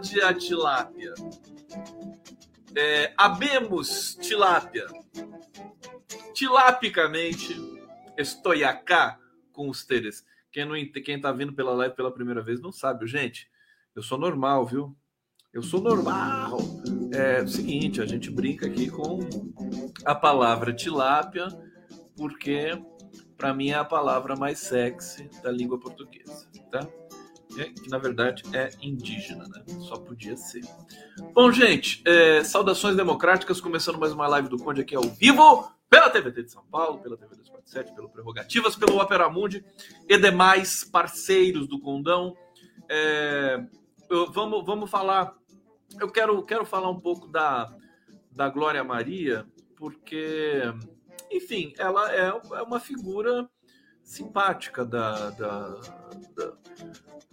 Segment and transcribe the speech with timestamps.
[0.00, 0.20] Tilápia!
[0.20, 1.14] Ode a tilápia!
[2.76, 4.86] É, abemos tilápia.
[6.34, 7.56] Tilapicamente,
[8.18, 9.18] estou acá
[9.52, 10.24] com os teres.
[10.50, 13.48] Quem, não, quem tá vindo pela live pela primeira vez não sabe, gente.
[13.94, 14.96] Eu sou normal, viu?
[15.52, 16.58] Eu sou normal.
[17.12, 19.20] É o seguinte, a gente brinca aqui com
[20.04, 21.46] a palavra tilápia,
[22.16, 22.72] porque
[23.36, 26.88] para mim é a palavra mais sexy da língua portuguesa, tá?
[27.56, 29.62] É, que na verdade é indígena, né?
[29.80, 30.62] Só podia ser.
[31.32, 36.10] Bom, gente, é, saudações democráticas, começando mais uma live do Conde aqui ao vivo, pela
[36.10, 39.64] TVT de São Paulo, pela TV 247, pelo Prerrogativas, pelo Opera Mundi
[40.08, 42.36] e demais parceiros do Condão.
[42.88, 43.64] É,
[44.10, 45.34] eu, vamos, vamos falar.
[46.00, 47.72] Eu quero, quero falar um pouco da,
[48.32, 49.46] da Glória Maria,
[49.76, 50.62] porque,
[51.30, 53.48] enfim, ela é, é uma figura
[54.02, 55.68] simpática da, da,
[56.36, 56.52] da,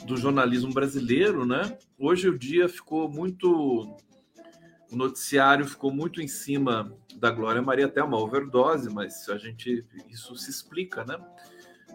[0.05, 1.77] do jornalismo brasileiro, né?
[1.97, 3.95] Hoje o dia ficou muito.
[4.91, 9.85] O noticiário ficou muito em cima da Glória Maria, até uma overdose, mas a gente.
[10.09, 11.17] Isso se explica, né?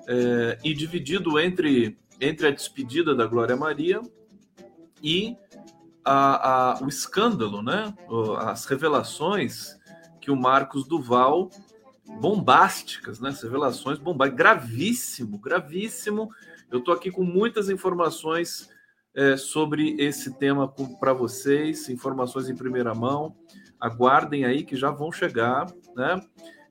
[0.09, 4.01] É, e dividido entre, entre a despedida da Glória Maria
[5.03, 5.37] e
[6.05, 7.93] a, a, o escândalo, né?
[8.39, 9.77] As revelações
[10.21, 11.51] que o Marcos Duval
[12.21, 13.31] bombásticas, né?
[13.43, 16.31] Revelações bombásticas, gravíssimo, gravíssimo.
[16.71, 18.69] Eu estou aqui com muitas informações
[19.15, 23.37] é, sobre esse tema para vocês, informações em primeira mão.
[23.81, 26.21] Aguardem aí que já vão chegar, né?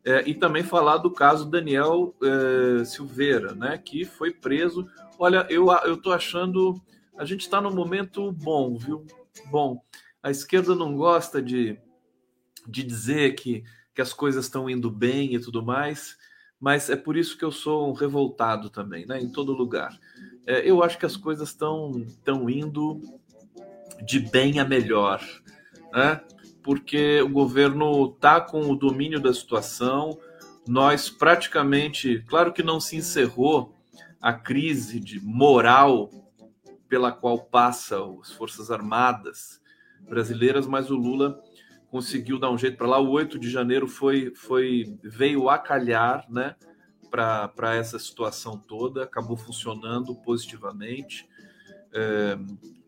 [0.03, 3.77] É, e também falar do caso Daniel é, Silveira, né?
[3.77, 4.87] Que foi preso.
[5.17, 6.81] Olha, eu eu estou achando
[7.17, 9.05] a gente está num momento bom, viu?
[9.49, 9.81] Bom,
[10.21, 11.79] a esquerda não gosta de,
[12.67, 13.63] de dizer que
[13.95, 16.17] que as coisas estão indo bem e tudo mais,
[16.65, 19.21] mas é por isso que eu sou um revoltado também, né?
[19.21, 19.95] Em todo lugar.
[20.47, 23.03] É, eu acho que as coisas estão estão indo
[24.03, 25.21] de bem a melhor,
[25.93, 26.21] né?
[26.63, 30.17] Porque o governo está com o domínio da situação.
[30.67, 33.71] Nós praticamente, claro que não se encerrou
[34.19, 36.09] a crise de moral
[36.89, 39.61] pela qual passa as Forças Armadas
[40.09, 41.39] brasileiras, mas o Lula
[41.95, 42.99] conseguiu dar um jeito para lá.
[42.99, 46.53] O 8 de janeiro foi, foi veio a calhar, né,
[47.09, 51.25] para essa situação toda, acabou funcionando positivamente
[51.93, 52.37] é,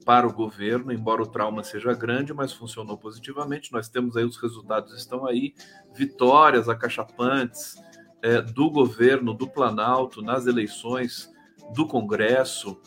[0.03, 3.72] para o governo, embora o trauma seja grande, mas funcionou positivamente.
[3.72, 5.53] Nós temos aí os resultados estão aí,
[5.96, 7.75] vitórias acachapantes
[8.22, 11.31] é, do governo, do Planalto nas eleições
[11.73, 12.78] do Congresso,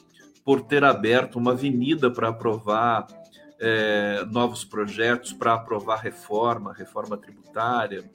[0.44, 3.06] por ter aberto uma avenida para aprovar
[3.60, 8.10] é, novos projetos para aprovar reforma, reforma tributária.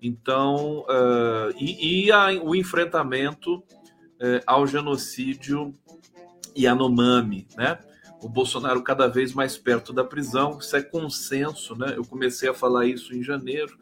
[0.00, 5.74] Então, uh, e, e a, o enfrentamento uh, ao genocídio
[6.56, 7.78] Yanomami, né?
[8.22, 11.94] O Bolsonaro cada vez mais perto da prisão, isso é consenso, né?
[11.96, 13.78] Eu comecei a falar isso em janeiro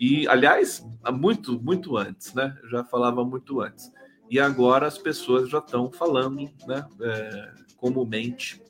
[0.00, 2.56] e, aliás, muito, muito antes, né?
[2.70, 3.92] Já falava muito antes.
[4.30, 6.86] E agora as pessoas já estão falando, né?
[7.00, 8.61] É, comumente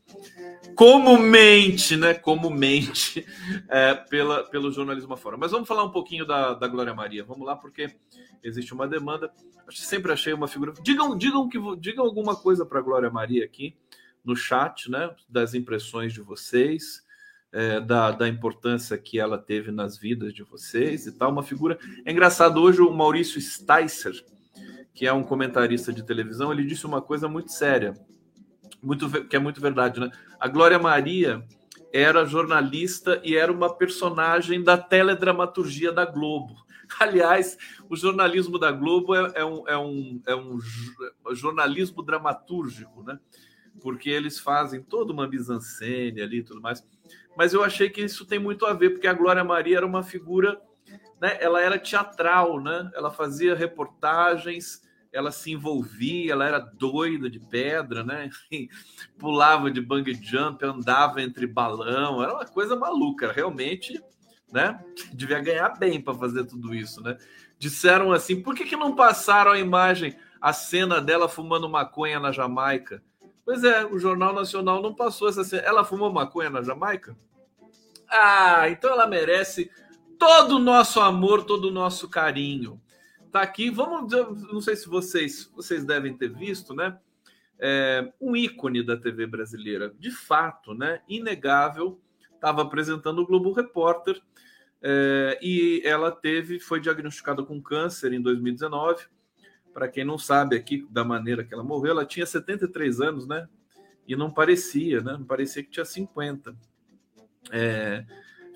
[0.75, 2.15] comumente, né?
[2.15, 3.27] Comumente
[3.69, 5.37] é, pela, pelo jornalismo afora.
[5.37, 7.25] Mas vamos falar um pouquinho da, da Glória Maria.
[7.25, 7.95] Vamos lá, porque
[8.43, 9.31] existe uma demanda.
[9.71, 10.73] Sempre achei uma figura.
[10.83, 13.77] Digam, digam que digam alguma coisa para Glória Maria aqui
[14.25, 15.15] no chat, né?
[15.29, 17.03] Das impressões de vocês.
[17.55, 21.79] É, da, da importância que ela teve nas vidas de vocês e tal, uma figura.
[22.03, 24.25] É engraçado, hoje o Maurício Sticer,
[24.95, 27.93] que é um comentarista de televisão, ele disse uma coisa muito séria
[28.83, 30.11] muito, que é muito verdade, né?
[30.41, 31.45] A Glória Maria
[31.93, 36.57] era jornalista e era uma personagem da teledramaturgia da Globo.
[36.99, 37.57] Aliás,
[37.89, 40.59] o jornalismo da Globo é, é, um, é, um, é um
[41.33, 43.19] jornalismo dramatúrgico, né?
[43.81, 46.87] Porque eles fazem toda uma mise-en-scène ali e tudo mais.
[47.37, 50.03] Mas eu achei que isso tem muito a ver, porque a Glória Maria era uma
[50.03, 50.61] figura,
[51.21, 51.39] né?
[51.41, 52.91] Ela era teatral, né?
[52.95, 58.31] Ela fazia reportagens, ela se envolvia, ela era doida de pedra, né?
[59.19, 64.03] Pulava de bang jump, andava entre balão, era uma coisa maluca, realmente,
[64.51, 64.83] né?
[65.13, 67.19] Devia ganhar bem para fazer tudo isso, né?
[67.59, 72.33] Disseram assim: por que, que não passaram a imagem, a cena dela fumando maconha na
[72.33, 73.03] Jamaica?
[73.45, 75.63] Pois é, o Jornal Nacional não passou essa cena.
[75.63, 77.17] Ela fumou maconha na Jamaica?
[78.09, 79.71] Ah, então ela merece
[80.19, 82.81] todo o nosso amor, todo o nosso carinho
[83.33, 83.71] tá aqui.
[83.71, 84.13] Vamos,
[84.53, 86.99] não sei se vocês vocês devem ter visto, né?
[87.65, 91.01] é, um ícone da TV brasileira, de fato, né?
[91.09, 92.01] Inegável.
[92.35, 94.21] Estava apresentando o Globo Repórter
[94.83, 99.05] é, e ela teve, foi diagnosticada com câncer em 2019.
[99.73, 103.49] Para quem não sabe aqui da maneira que ela morreu, ela tinha 73 anos, né?
[104.09, 105.13] E não parecia, né?
[105.13, 106.57] Não parecia que tinha 50.
[107.53, 108.05] É,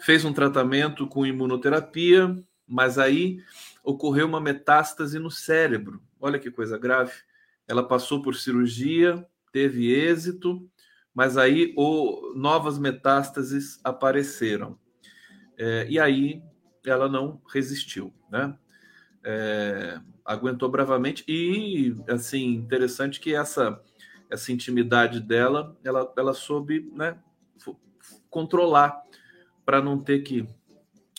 [0.01, 2.37] fez um tratamento com imunoterapia,
[2.67, 3.39] mas aí
[3.87, 6.03] ocorreu uma metástase no cérebro.
[6.21, 7.13] Olha que coisa grave.
[7.69, 10.69] Ela passou por cirurgia, teve êxito,
[11.15, 14.77] mas aí o, novas metástases apareceram.
[15.57, 16.43] É, e aí
[16.85, 18.59] ela não resistiu, né?
[19.25, 23.81] É, aguentou bravamente e assim interessante que essa
[24.31, 27.19] essa intimidade dela ela, ela soube né,
[28.31, 29.03] controlar
[29.65, 30.47] para não ter que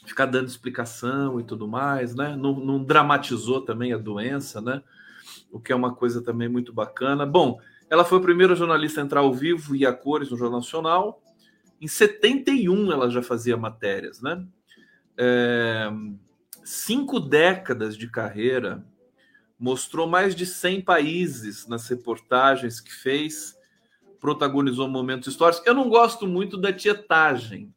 [0.08, 2.36] ficar dando explicação e tudo mais, né?
[2.36, 4.82] Não, não, dramatizou também a doença, né?
[5.52, 7.26] O que é uma coisa também muito bacana.
[7.26, 7.60] Bom,
[7.90, 11.22] ela foi a primeira jornalista a entrar ao vivo e a cores no Jornal Nacional.
[11.80, 14.46] Em 71 ela já fazia matérias, né?
[15.18, 15.90] É,
[16.64, 18.86] cinco décadas de carreira,
[19.60, 23.58] mostrou mais de 100 países nas reportagens que fez,
[24.20, 25.66] protagonizou momentos históricos.
[25.66, 27.74] Eu não gosto muito da tietagem,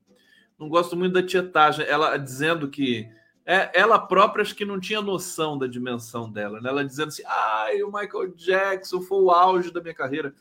[0.60, 3.10] não gosto muito da tietagem, ela dizendo que
[3.46, 6.68] é, ela própria acho que não tinha noção da dimensão dela, né?
[6.68, 10.34] Ela dizendo assim: ai, ah, o Michael Jackson foi o auge da minha carreira.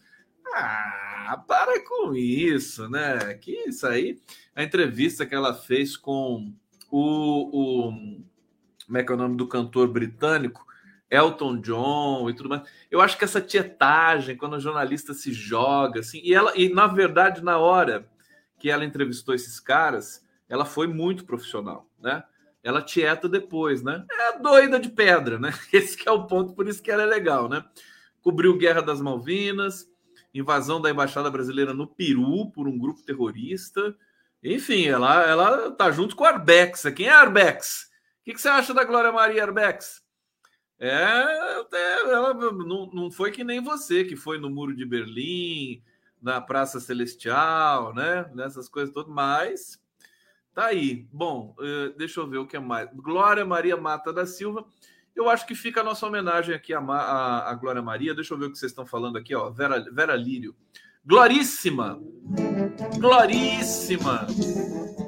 [0.54, 3.34] Ah, para com isso, né?
[3.36, 4.20] Que isso aí.
[4.54, 6.54] A entrevista que ela fez com
[6.92, 7.92] o, o
[8.86, 10.68] como é que é o nome do cantor britânico?
[11.10, 12.64] Elton John e tudo mais.
[12.92, 16.86] Eu acho que essa tietagem, quando o jornalista se joga, assim, e ela, e na
[16.88, 18.08] verdade, na hora
[18.60, 22.24] que ela entrevistou esses caras, ela foi muito profissional, né?
[22.62, 24.06] Ela tieta depois, né?
[24.12, 25.54] É doida de pedra, né?
[25.72, 27.64] Esse é o ponto, por isso que ela é legal, né?
[28.22, 29.90] Cobriu Guerra das Malvinas,
[30.34, 33.96] invasão da embaixada brasileira no Peru por um grupo terrorista.
[34.44, 36.84] Enfim, ela ela tá junto com Arbex.
[36.96, 37.90] Quem é Arbex?
[38.22, 40.04] O que, que você acha da Glória Maria Arbex?
[40.78, 40.94] É,
[42.10, 45.84] ela não, não foi que nem você, que foi no Muro de Berlim,
[46.22, 48.30] na Praça Celestial, né?
[48.34, 49.80] Nessas coisas todas, mas
[50.54, 51.08] tá aí.
[51.12, 52.90] Bom, uh, deixa eu ver o que é mais.
[52.94, 54.66] Glória Maria Mata da Silva.
[55.16, 58.16] Eu acho que fica a nossa homenagem aqui a, a, a Glória Maria.
[58.16, 59.50] Deixa eu ver o que vocês estão falando aqui, ó.
[59.50, 60.56] Vera, Vera Lírio.
[61.06, 62.00] Gloríssima!
[63.00, 64.28] Gloríssima!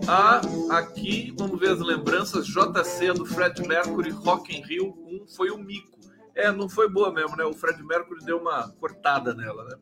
[0.08, 0.42] Ah,
[0.72, 2.48] aqui, vamos ver as lembranças.
[2.48, 6.00] JC do Fred Mercury, Rock in Rio 1 foi o Mico.
[6.34, 7.44] É, não foi boa mesmo, né?
[7.44, 9.78] O Fred Mercury deu uma cortada nela, né?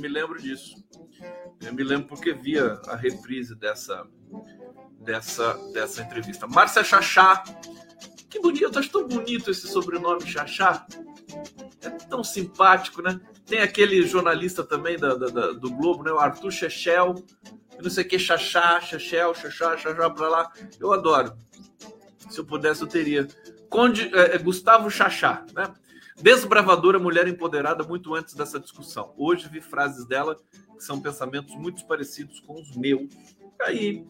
[0.00, 0.82] Eu me lembro disso.
[1.60, 4.06] Eu me lembro porque via a reprise dessa
[4.98, 6.46] dessa dessa entrevista.
[6.46, 7.44] Márcia Chachá.
[8.30, 10.86] Que bonito, acho tão bonito esse sobrenome Chachá.
[11.82, 13.20] É tão simpático, né?
[13.44, 16.10] Tem aquele jornalista também da, da, da do Globo, né?
[16.10, 17.14] O Arthur Chechel.
[17.78, 20.52] Não sei o que, Chachá, Chechel, Chachá, Chachá pra lá.
[20.78, 21.36] Eu adoro.
[22.30, 23.28] Se eu pudesse, eu teria.
[23.68, 25.64] Conde, é, é Gustavo Chachá, né?
[26.22, 29.14] Desbravadora, mulher empoderada, muito antes dessa discussão.
[29.16, 30.36] Hoje vi frases dela
[30.76, 33.08] que são pensamentos muito parecidos com os meus.
[33.62, 34.06] Aí,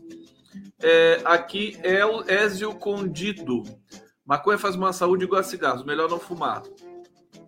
[0.83, 3.63] é, aqui é o Ézio Condido.
[4.25, 6.63] Maconha faz uma saúde igual a cigarros, melhor não fumar.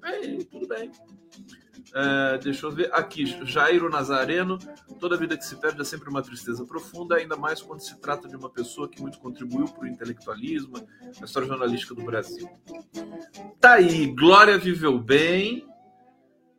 [0.00, 0.90] Aí, tudo bem.
[1.94, 2.90] É, deixa eu ver.
[2.92, 4.58] Aqui, Jairo Nazareno.
[5.00, 8.28] Toda vida que se perde é sempre uma tristeza profunda, ainda mais quando se trata
[8.28, 10.76] de uma pessoa que muito contribuiu para o intelectualismo,
[11.20, 12.48] a história jornalística do Brasil.
[13.60, 15.66] Tá aí, Glória viveu bem.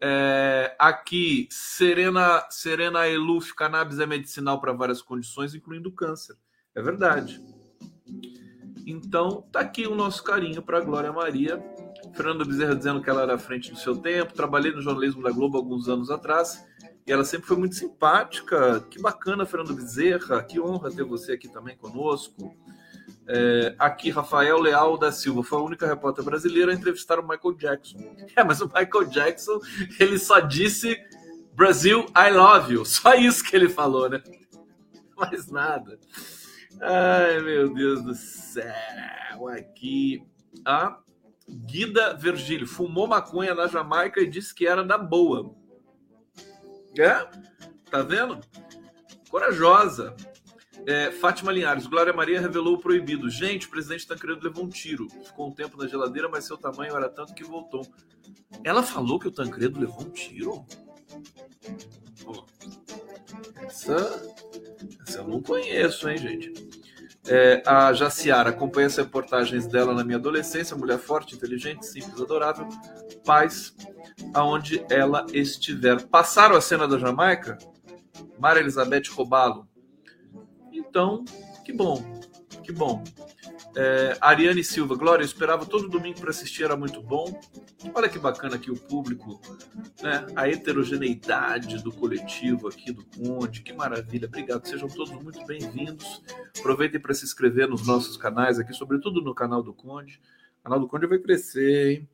[0.02, 6.36] É, aqui, Serena, Serena Eluf, cannabis é medicinal para várias condições, incluindo câncer.
[6.76, 7.42] É verdade.
[8.86, 11.64] Então, tá aqui o nosso carinho para Glória Maria.
[12.14, 14.34] Fernanda Bezerra dizendo que ela era à frente do seu tempo.
[14.34, 16.64] Trabalhei no jornalismo da Globo alguns anos atrás
[17.06, 18.80] e ela sempre foi muito simpática.
[18.90, 20.44] Que bacana, Fernanda Bezerra.
[20.44, 22.56] Que honra ter você aqui também conosco.
[23.28, 27.56] É, aqui, Rafael Leal da Silva foi a única repórter brasileira a entrevistar o Michael
[27.56, 27.98] Jackson.
[28.36, 29.60] É, mas o Michael Jackson
[30.00, 30.98] ele só disse
[31.54, 32.86] Brasil, I love you.
[32.86, 34.22] Só isso que ele falou, né?
[35.16, 36.00] Mais nada.
[36.82, 38.74] Ai, meu Deus do céu.
[39.50, 40.24] Aqui.
[40.66, 41.00] Ah,
[41.48, 45.56] Guida Virgílio fumou maconha na Jamaica e disse que era da boa.
[46.98, 47.28] É?
[47.90, 48.40] Tá vendo?
[49.30, 50.16] Corajosa.
[50.86, 53.30] É, Fátima Linhares, Glória Maria revelou o proibido.
[53.30, 55.08] Gente, o presidente Tancredo levou um tiro.
[55.24, 57.86] Ficou um tempo na geladeira, mas seu tamanho era tanto que voltou.
[58.64, 60.66] Ela falou que o Tancredo levou um tiro?
[63.62, 63.96] Essa,
[65.08, 66.63] essa eu não conheço, hein, gente?
[67.28, 72.68] É, a Jaciara acompanha as reportagens dela na minha adolescência, mulher forte, inteligente, simples, adorável,
[73.26, 73.74] paz.
[74.34, 76.04] aonde ela estiver.
[76.08, 77.58] Passaram a cena da Jamaica?
[78.38, 79.68] Maria Elizabeth Robalo.
[80.72, 81.24] Então,
[81.64, 82.04] que bom,
[82.64, 83.04] que bom.
[83.76, 87.42] É, Ariane Silva, Glória, eu esperava todo domingo para assistir, era muito bom.
[87.94, 89.42] Olha que bacana aqui o público,
[90.02, 90.28] né?
[90.36, 94.28] A heterogeneidade do coletivo aqui do Conde, que maravilha.
[94.28, 96.22] Obrigado, sejam todos muito bem-vindos.
[96.60, 100.22] Aproveitem para se inscrever nos nossos canais aqui, sobretudo no canal do Conde.
[100.60, 102.10] O canal do Conde vai crescer, hein?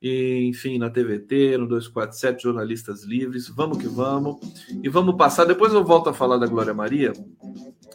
[0.00, 3.48] E, enfim, na TVT, no 247 Jornalistas Livres.
[3.48, 4.36] Vamos que vamos.
[4.82, 5.44] E vamos passar.
[5.44, 7.12] Depois eu volto a falar da Glória Maria.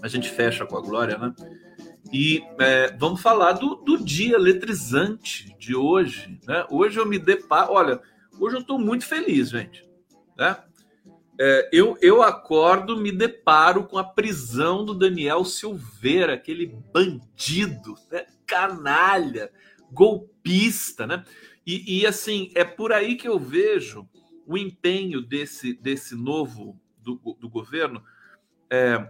[0.01, 1.33] A gente fecha com a Glória, né?
[2.13, 6.39] E é, vamos falar do, do dia eletrizante de hoje.
[6.47, 6.63] Né?
[6.69, 7.73] Hoje eu me deparo.
[7.73, 7.99] Olha,
[8.39, 9.83] hoje eu estou muito feliz, gente.
[10.37, 10.55] Né?
[11.39, 18.27] É, eu, eu acordo, me deparo com a prisão do Daniel Silveira, aquele bandido, né?
[18.45, 19.51] canalha,
[19.91, 21.07] golpista.
[21.07, 21.25] Né?
[21.65, 24.07] E, e, assim, é por aí que eu vejo
[24.45, 28.03] o empenho desse, desse novo do, do governo.
[28.69, 29.09] É,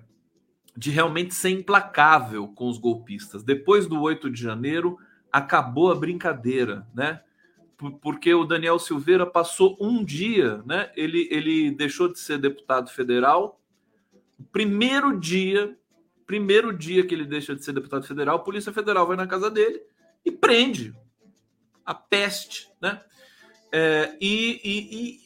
[0.75, 3.43] de realmente ser implacável com os golpistas.
[3.43, 4.97] Depois do 8 de janeiro,
[5.31, 7.21] acabou a brincadeira, né?
[8.01, 10.91] Porque o Daniel Silveira passou um dia, né?
[10.95, 13.59] Ele, ele deixou de ser deputado federal.
[14.51, 15.77] Primeiro dia,
[16.25, 19.51] primeiro dia que ele deixa de ser deputado federal, a Polícia Federal vai na casa
[19.51, 19.81] dele
[20.25, 20.95] e prende
[21.85, 23.01] a peste, né?
[23.71, 25.19] É, e, e, e,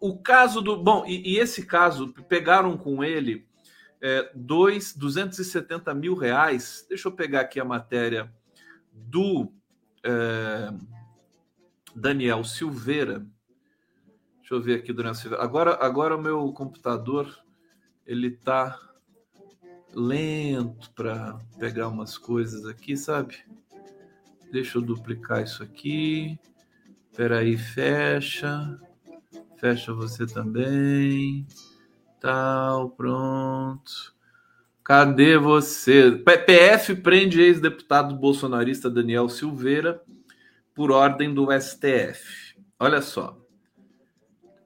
[0.00, 0.76] o caso do.
[0.76, 3.47] Bom, e, e esse caso, pegaram com ele
[4.00, 6.86] é, dois, 270 mil reais.
[6.88, 8.32] Deixa eu pegar aqui a matéria
[8.92, 9.52] do
[10.04, 10.72] é,
[11.94, 13.26] Daniel Silveira.
[14.38, 15.42] Deixa eu ver aqui, Daniel Silveira.
[15.42, 17.44] Agora, agora o meu computador
[18.06, 18.78] ele tá
[19.94, 23.36] lento para pegar umas coisas aqui, sabe?
[24.50, 26.38] Deixa eu duplicar isso aqui.
[27.10, 28.80] Espera aí, fecha.
[29.58, 31.46] Fecha você também.
[32.20, 34.14] Tal, pronto.
[34.82, 36.12] Cadê você?
[36.46, 40.02] PF prende ex-deputado bolsonarista Daniel Silveira
[40.74, 42.56] por ordem do STF.
[42.78, 43.38] Olha só.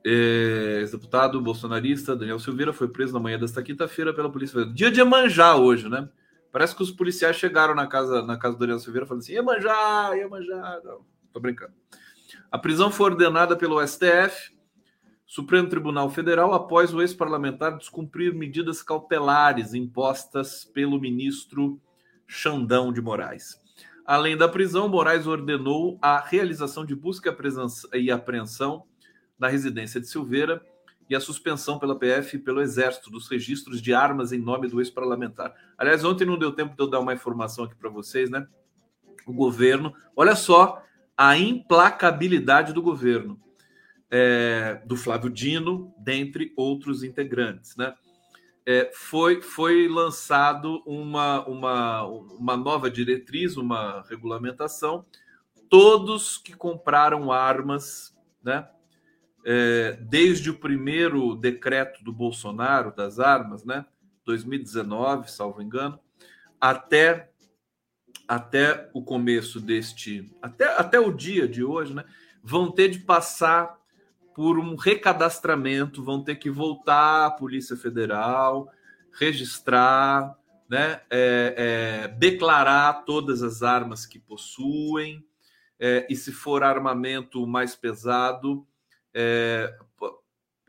[0.05, 4.75] É, ex-deputado bolsonarista Daniel Silveira foi preso na manhã desta quinta-feira pela Polícia Federal.
[4.75, 6.09] Dia de Iemanjá hoje, né?
[6.51, 10.13] Parece que os policiais chegaram na casa, na casa do Daniel Silveira falando assim: Iemanjá,
[10.15, 10.81] Iemanjá.
[10.85, 11.01] Não,
[11.33, 11.73] tô brincando.
[12.51, 14.53] A prisão foi ordenada pelo STF
[15.33, 21.81] Supremo Tribunal Federal após o ex-parlamentar descumprir medidas cautelares impostas pelo ministro
[22.27, 23.59] Xandão de Moraes.
[24.05, 27.35] Além da prisão, Moraes ordenou a realização de busca
[27.95, 28.85] e apreensão
[29.39, 30.63] na residência de Silveira
[31.09, 34.83] e a suspensão pela PF e pelo Exército dos registros de armas em nome do
[34.83, 35.55] ex-parlamentar.
[35.79, 38.47] Aliás, ontem não deu tempo de eu dar uma informação aqui para vocês, né?
[39.27, 40.83] O governo, olha só
[41.17, 43.41] a implacabilidade do governo
[44.15, 47.75] é, do Flávio Dino, dentre outros integrantes.
[47.77, 47.95] Né?
[48.67, 55.07] É, foi, foi lançado uma, uma, uma nova diretriz, uma regulamentação.
[55.71, 58.15] Todos que compraram armas,
[58.45, 58.69] né,
[59.47, 63.87] é, desde o primeiro decreto do Bolsonaro das armas, né,
[64.27, 65.99] 2019, salvo engano,
[66.61, 67.31] até
[68.29, 72.05] até o começo deste, até, até o dia de hoje, né,
[72.43, 73.82] vão ter de passar
[74.35, 78.69] por um recadastramento, vão ter que voltar à Polícia Federal,
[79.13, 80.37] registrar,
[80.69, 81.55] né, é,
[82.05, 85.25] é, declarar todas as armas que possuem,
[85.79, 88.67] é, e se for armamento mais pesado,
[89.13, 89.77] é,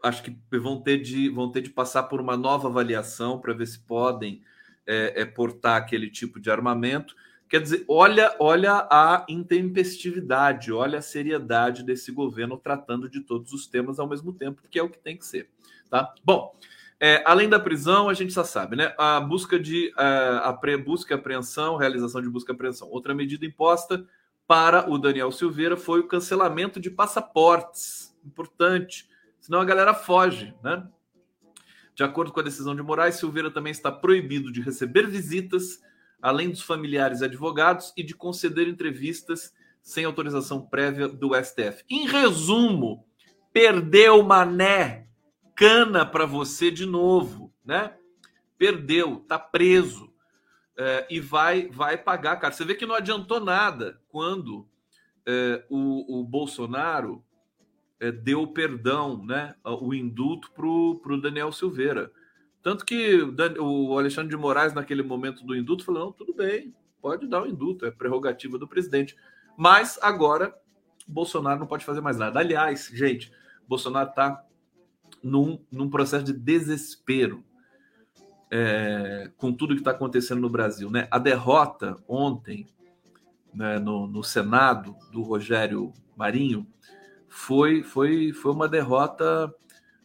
[0.03, 3.65] acho que vão ter, de, vão ter de passar por uma nova avaliação para ver
[3.65, 4.43] se podem
[4.85, 7.15] é, é, portar aquele tipo de armamento.
[7.49, 13.67] Quer dizer, olha, olha a intempestividade, olha a seriedade desse governo tratando de todos os
[13.67, 15.49] temas ao mesmo tempo, que é o que tem que ser.
[15.89, 16.13] Tá?
[16.23, 16.55] Bom,
[16.99, 18.93] é, além da prisão, a gente já sabe, né?
[18.97, 22.87] A busca de é, a pre, busca e apreensão, realização de busca e apreensão.
[22.89, 24.05] Outra medida imposta
[24.47, 28.15] para o Daniel Silveira foi o cancelamento de passaportes.
[28.25, 29.09] Importante.
[29.39, 30.87] Senão a galera foge, né?
[31.93, 35.81] De acordo com a decisão de Moraes, Silveira também está proibido de receber visitas
[36.23, 41.83] além dos familiares advogados, e de conceder entrevistas sem autorização prévia do STF.
[41.89, 43.05] Em resumo,
[43.51, 45.05] perdeu mané,
[45.53, 47.93] cana para você de novo, né?
[48.57, 50.13] Perdeu, tá preso
[50.77, 52.53] é, e vai vai pagar, cara.
[52.53, 54.65] Você vê que não adiantou nada quando
[55.25, 57.21] é, o, o, Bolsonaro
[57.99, 59.55] é, deu perdão, né?
[59.65, 62.09] O indulto para o Daniel Silveira.
[62.63, 63.21] Tanto que
[63.59, 67.47] o Alexandre de Moraes, naquele momento do indulto, falou: não, tudo bem, pode dar o
[67.47, 69.15] indulto, é prerrogativa do presidente.
[69.57, 70.55] Mas agora
[71.05, 72.39] Bolsonaro não pode fazer mais nada.
[72.39, 73.31] Aliás, gente,
[73.67, 74.43] Bolsonaro está
[75.21, 77.43] num, num processo de desespero
[78.49, 80.89] é, com tudo que está acontecendo no Brasil.
[80.89, 81.07] Né?
[81.11, 82.67] A derrota ontem
[83.53, 86.65] né, no, no Senado do Rogério Marinho
[87.27, 89.53] foi, foi, foi uma derrota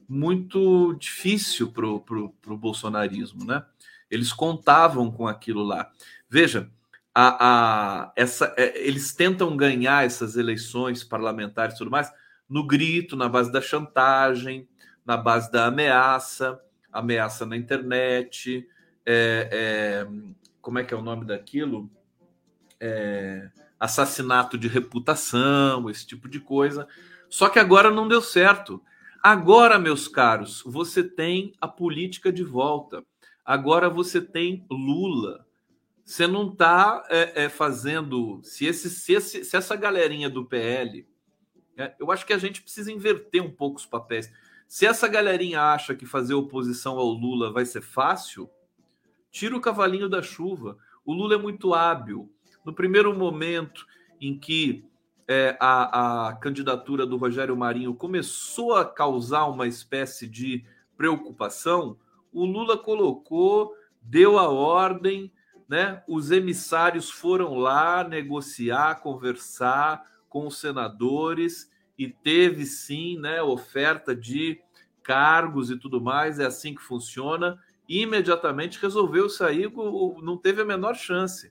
[0.08, 3.44] muito difícil para o bolsonarismo.
[3.44, 3.62] Né?
[4.10, 5.90] Eles contavam com aquilo lá.
[6.28, 6.70] Veja,
[7.14, 12.12] a, a, essa, é, eles tentam ganhar essas eleições parlamentares e tudo mais
[12.48, 14.66] no grito, na base da chantagem,
[15.04, 16.58] na base da ameaça,
[16.90, 18.66] ameaça na internet,
[19.04, 20.06] é, é,
[20.60, 21.90] como é que é o nome daquilo?
[22.80, 26.88] É, assassinato de reputação, esse tipo de coisa.
[27.28, 28.82] Só que agora não deu certo.
[29.22, 33.04] Agora, meus caros, você tem a política de volta.
[33.44, 35.46] Agora você tem Lula.
[36.04, 38.40] Você não está é, é, fazendo.
[38.42, 41.06] Se, esse, se, esse, se essa galerinha do PL.
[41.76, 44.32] É, eu acho que a gente precisa inverter um pouco os papéis.
[44.66, 48.48] Se essa galerinha acha que fazer oposição ao Lula vai ser fácil,
[49.30, 50.78] tira o cavalinho da chuva.
[51.04, 52.32] O Lula é muito hábil.
[52.64, 53.86] No primeiro momento
[54.20, 54.84] em que
[55.28, 60.64] é, a, a candidatura do Rogério Marinho começou a causar uma espécie de
[60.96, 61.98] preocupação,
[62.32, 65.30] o Lula colocou, deu a ordem,
[65.68, 66.02] né?
[66.08, 74.60] Os emissários foram lá negociar, conversar com os senadores e teve sim, né, oferta de
[75.02, 77.58] cargos e tudo mais, é assim que funciona.
[77.88, 79.70] Imediatamente resolveu sair,
[80.22, 81.50] não teve a menor chance.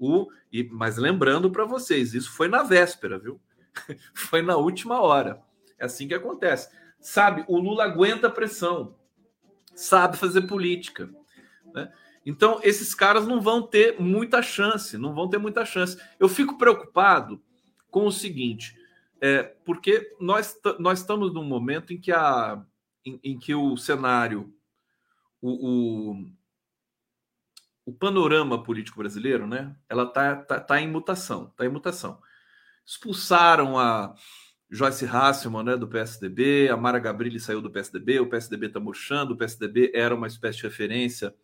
[0.00, 3.40] O, e, mas lembrando para vocês, isso foi na véspera, viu?
[4.16, 5.40] foi na última hora.
[5.78, 6.68] É assim que acontece.
[6.98, 8.98] Sabe, o Lula aguenta a pressão
[9.80, 11.10] sabe fazer política.
[11.74, 11.90] Né?
[12.24, 15.98] Então, esses caras não vão ter muita chance, não vão ter muita chance.
[16.18, 17.42] Eu fico preocupado
[17.90, 18.76] com o seguinte,
[19.20, 22.62] é, porque nós, nós estamos num momento em que, a,
[23.04, 24.52] em, em que o cenário,
[25.40, 26.26] o, o,
[27.90, 32.20] o, panorama político brasileiro, né, ela está tá, tá em mutação, está em mutação.
[32.84, 34.14] Expulsaram a
[34.70, 39.34] Joyce Hasselman, né, do PSDB, a Mara Gabrilli saiu do PSDB, o PSDB está murchando,
[39.34, 41.34] o PSDB era uma espécie de referência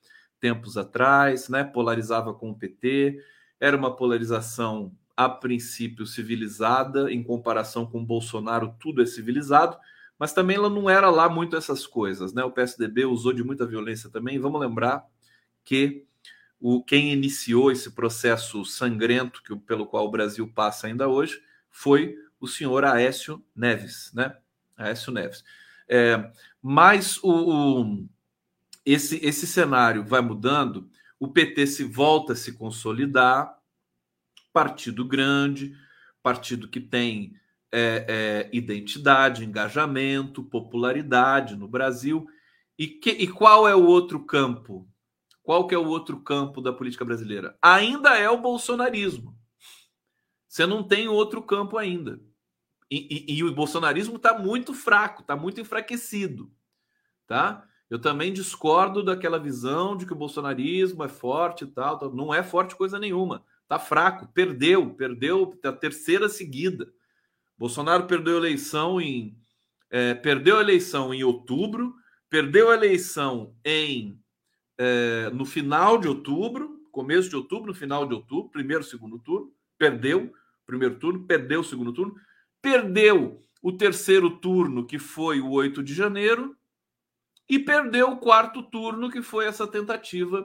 [0.40, 3.18] tempos atrás, né, polarizava com o PT,
[3.58, 9.78] era uma polarização a princípio civilizada, em comparação com Bolsonaro, tudo é civilizado,
[10.18, 12.44] mas também ela não era lá muito essas coisas, né?
[12.44, 14.38] O PSDB usou de muita violência também.
[14.38, 15.04] Vamos lembrar
[15.64, 16.05] que
[16.60, 21.40] o quem iniciou esse processo sangrento que, pelo qual o Brasil passa ainda hoje
[21.70, 24.36] foi o senhor Aécio Neves, né?
[24.76, 25.44] Aécio Neves.
[25.88, 26.30] É,
[26.62, 28.08] mas o, o,
[28.84, 30.88] esse, esse cenário vai mudando,
[31.18, 33.56] o PT se volta a se consolidar,
[34.52, 35.76] partido grande,
[36.22, 37.34] partido que tem
[37.70, 42.26] é, é, identidade, engajamento, popularidade no Brasil.
[42.78, 44.88] E, que, e qual é o outro campo?
[45.46, 47.56] Qual que é o outro campo da política brasileira?
[47.62, 49.38] Ainda é o bolsonarismo.
[50.48, 52.20] Você não tem outro campo ainda.
[52.90, 56.50] E, e, e o bolsonarismo está muito fraco, está muito enfraquecido.
[57.28, 57.64] Tá?
[57.88, 62.12] Eu também discordo daquela visão de que o bolsonarismo é forte e tal.
[62.12, 63.44] Não é forte coisa nenhuma.
[63.62, 66.92] Está fraco, perdeu, perdeu a terceira seguida.
[67.56, 69.38] Bolsonaro perdeu a eleição em
[69.88, 71.94] é, perdeu a eleição em outubro,
[72.28, 74.20] perdeu a eleição em
[74.78, 79.52] é, no final de outubro, começo de outubro, no final de outubro, primeiro, segundo turno,
[79.78, 80.32] perdeu
[80.66, 82.14] primeiro turno, perdeu o segundo turno,
[82.60, 86.56] perdeu o terceiro turno, que foi o 8 de janeiro,
[87.48, 90.44] e perdeu o quarto turno, que foi essa tentativa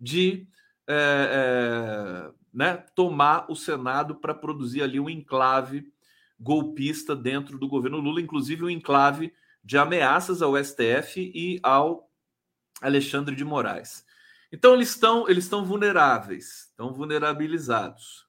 [0.00, 0.48] de
[0.86, 5.92] é, é, né, tomar o Senado para produzir ali um enclave
[6.40, 12.07] golpista dentro do governo Lula, inclusive um enclave de ameaças ao STF e ao
[12.80, 14.04] Alexandre de Moraes.
[14.52, 18.26] Então eles estão eles estão vulneráveis, estão vulnerabilizados.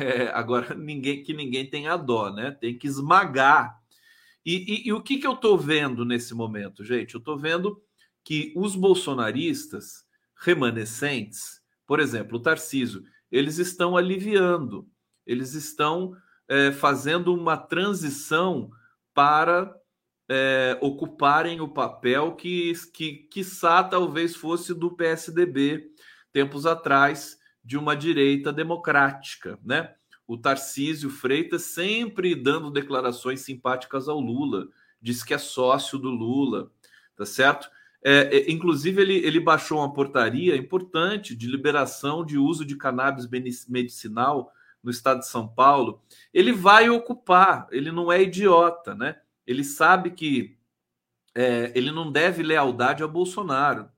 [0.00, 2.50] É, agora, ninguém que ninguém tenha dó, né?
[2.50, 3.78] Tem que esmagar.
[4.44, 7.14] E, e, e o que, que eu estou vendo nesse momento, gente?
[7.14, 7.80] Eu estou vendo
[8.24, 10.04] que os bolsonaristas
[10.36, 14.88] remanescentes, por exemplo, o Tarcísio, eles estão aliviando,
[15.24, 16.16] eles estão
[16.48, 18.70] é, fazendo uma transição
[19.14, 19.72] para
[20.28, 25.90] é, ocuparem o papel que, que, quiçá, talvez fosse do PSDB
[26.32, 29.94] tempos atrás, de uma direita democrática, né?
[30.26, 34.68] O Tarcísio Freitas sempre dando declarações simpáticas ao Lula,
[35.00, 36.70] diz que é sócio do Lula,
[37.16, 37.68] tá certo?
[38.04, 43.26] É, é, inclusive, ele, ele baixou uma portaria importante de liberação de uso de cannabis
[43.66, 46.00] medicinal no estado de São Paulo,
[46.32, 49.16] ele vai ocupar, ele não é idiota, né?
[49.46, 50.58] Ele sabe que
[51.34, 53.90] é, ele não deve lealdade ao Bolsonaro.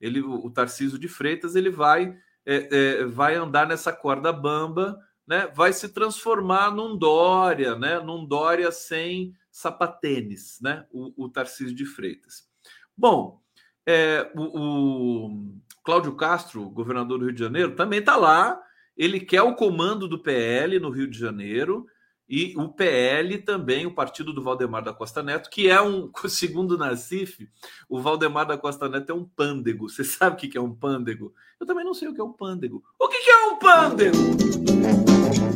[0.00, 5.46] Ele, o Tarcísio de Freitas, ele vai, é, é, vai andar nessa corda bamba, né?
[5.54, 8.00] Vai se transformar num Dória, né?
[8.00, 10.86] Num Dória sem sapatênis, né?
[10.90, 12.48] O, o Tarcísio de Freitas.
[12.96, 13.40] Bom,
[13.86, 18.60] é, o, o Cláudio Castro, governador do Rio de Janeiro, também está lá
[18.96, 21.86] ele quer o comando do PL no Rio de Janeiro
[22.34, 26.76] e o PL também, o partido do Valdemar da Costa Neto, que é um, segundo
[26.76, 27.46] o Nassif,
[27.90, 29.86] o Valdemar da Costa Neto é um pândego.
[29.86, 31.34] Você sabe o que é um pândego?
[31.60, 32.82] Eu também não sei o que é um pândego.
[32.98, 34.16] O que é um pândego?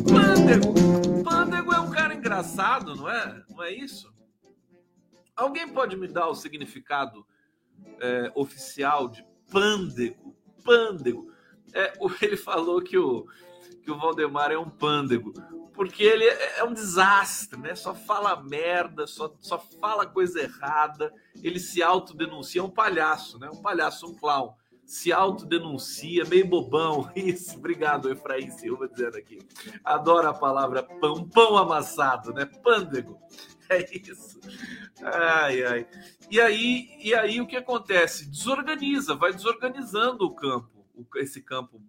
[0.07, 1.23] Pândego.
[1.23, 3.43] Pândego é um cara engraçado, não é?
[3.49, 4.13] Não é isso?
[5.35, 7.25] Alguém pode me dar o significado
[7.99, 10.37] é, oficial de pândego?
[10.63, 11.33] Pândego
[11.73, 13.25] é, ele falou que o,
[13.81, 15.33] que o Valdemar é um pândego,
[15.77, 17.75] porque ele é, é um desastre, né?
[17.75, 21.13] Só fala merda, só, só fala coisa errada,
[21.43, 23.47] ele se autodenuncia, é um palhaço, né?
[23.47, 24.55] Um palhaço, um clown.
[24.83, 27.11] Se autodenuncia, meio bobão.
[27.15, 29.37] Isso, obrigado, Efraim Silva, dizendo aqui.
[29.83, 32.45] Adoro a palavra pão, pão amassado, né?
[32.45, 33.17] Pândego.
[33.69, 34.39] É isso.
[35.03, 35.87] Ai, ai.
[36.31, 38.25] E aí, e aí o que acontece?
[38.29, 40.77] Desorganiza, vai desorganizando o campo
[41.17, 41.81] esse campo,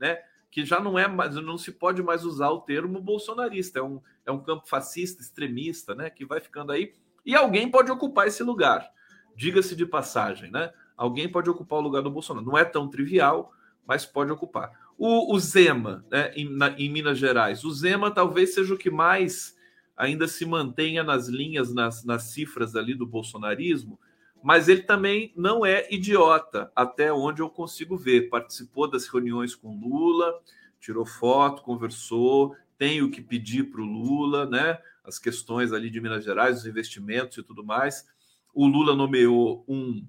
[0.00, 0.18] né?
[0.58, 4.00] Que já não é mais, não se pode mais usar o termo bolsonarista, é um,
[4.26, 6.10] é um campo fascista, extremista, né?
[6.10, 6.94] Que vai ficando aí.
[7.24, 8.90] E alguém pode ocupar esse lugar.
[9.36, 10.72] Diga-se de passagem, né?
[10.96, 12.44] Alguém pode ocupar o lugar do Bolsonaro.
[12.44, 13.52] Não é tão trivial,
[13.86, 14.72] mas pode ocupar.
[14.98, 18.90] O, o Zema, né, em, na, em Minas Gerais, o Zema talvez seja o que
[18.90, 19.56] mais
[19.96, 23.96] ainda se mantenha nas linhas, nas, nas cifras ali do bolsonarismo,
[24.42, 28.28] mas ele também não é idiota, até onde eu consigo ver.
[28.28, 30.32] Participou das reuniões com Lula,
[30.80, 34.78] tirou foto, conversou, tem o que pedir para o Lula, né?
[35.04, 38.06] As questões ali de Minas Gerais, os investimentos e tudo mais.
[38.54, 40.06] O Lula nomeou um.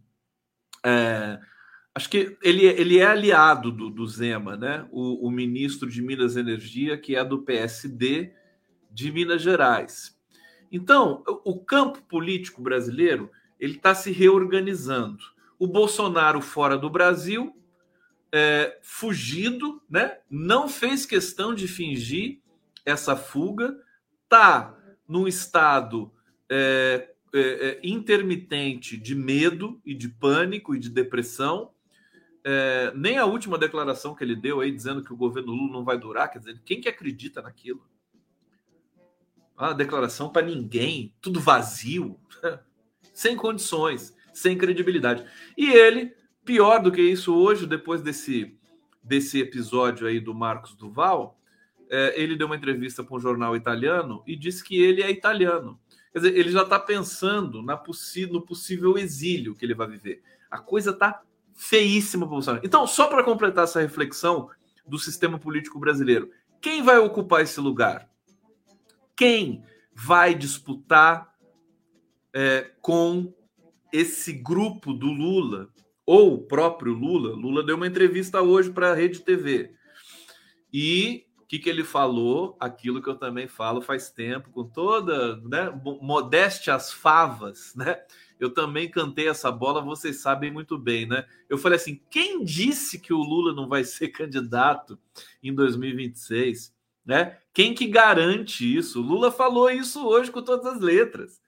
[0.85, 1.39] É,
[1.95, 4.87] acho que ele, ele é aliado do, do Zema, né?
[4.91, 8.33] O, o ministro de Minas Energia, que é do PSD
[8.91, 10.17] de Minas Gerais.
[10.71, 15.24] Então, o campo político brasileiro ele está se reorganizando.
[15.58, 17.56] O Bolsonaro fora do Brasil,
[18.32, 20.19] é, fugido, né?
[20.30, 22.39] não fez questão de fingir
[22.86, 23.78] essa fuga,
[24.24, 24.76] está
[25.08, 26.12] num estado
[26.50, 31.72] é, é, é, intermitente de medo e de pânico e de depressão.
[32.43, 35.84] É, nem a última declaração que ele deu aí dizendo que o governo Lula não
[35.84, 37.86] vai durar, quer dizer, quem que acredita naquilo?
[39.58, 42.17] Uma declaração para ninguém, tudo vazio.
[43.19, 45.25] sem condições, sem credibilidade.
[45.58, 48.58] E ele, pior do que isso hoje, depois desse,
[49.03, 51.38] desse episódio aí do Marcos Duval,
[51.89, 55.77] é, ele deu uma entrevista para um jornal italiano e disse que ele é italiano.
[56.13, 57.75] Quer dizer, ele já está pensando na
[58.32, 60.23] no possível exílio que ele vai viver.
[60.49, 61.21] A coisa está
[61.53, 62.65] feíssima para Bolsonaro.
[62.65, 64.49] Então, só para completar essa reflexão
[64.88, 68.10] do sistema político brasileiro, quem vai ocupar esse lugar?
[69.13, 69.62] Quem
[69.93, 71.28] vai disputar
[72.33, 73.33] é, com
[73.91, 75.69] esse grupo do Lula,
[76.05, 77.35] ou o próprio Lula.
[77.35, 79.73] Lula deu uma entrevista hoje para a Rede TV.
[80.73, 82.55] E o que, que ele falou?
[82.59, 87.99] Aquilo que eu também falo faz tempo, com toda né, modéstia às favas, né?
[88.39, 91.25] Eu também cantei essa bola, vocês sabem muito bem, né?
[91.49, 94.97] Eu falei assim: quem disse que o Lula não vai ser candidato
[95.43, 96.73] em 2026?
[97.05, 97.37] Né?
[97.53, 99.01] Quem que garante isso?
[99.01, 101.41] Lula falou isso hoje com todas as letras.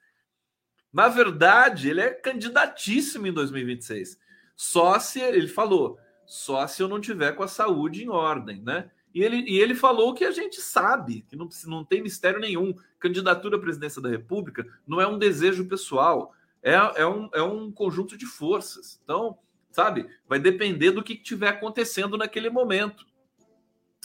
[0.92, 4.18] Na verdade, ele é candidatíssimo em 2026.
[4.54, 8.90] Só se ele falou, só se eu não tiver com a saúde em ordem, né?
[9.14, 12.74] E ele, e ele falou que a gente sabe, que não, não tem mistério nenhum.
[12.98, 17.70] Candidatura à presidência da República não é um desejo pessoal, é, é, um, é um
[17.70, 19.00] conjunto de forças.
[19.04, 19.38] Então,
[19.70, 23.04] sabe, vai depender do que estiver acontecendo naquele momento.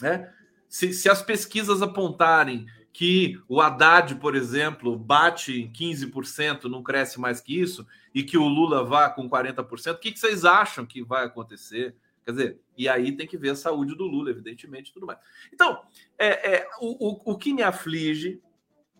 [0.02, 0.32] Né?
[0.68, 2.66] Se, se as pesquisas apontarem
[2.98, 8.36] que o Haddad, por exemplo, bate em 15%, não cresce mais que isso, e que
[8.36, 11.94] o Lula vá com 40%, o que, vocês acham que vai acontecer?
[12.24, 15.20] Quer dizer, e aí tem que ver a saúde do Lula, evidentemente, tudo mais.
[15.52, 15.80] Então,
[16.18, 18.42] é, é o, o, o, que me aflige,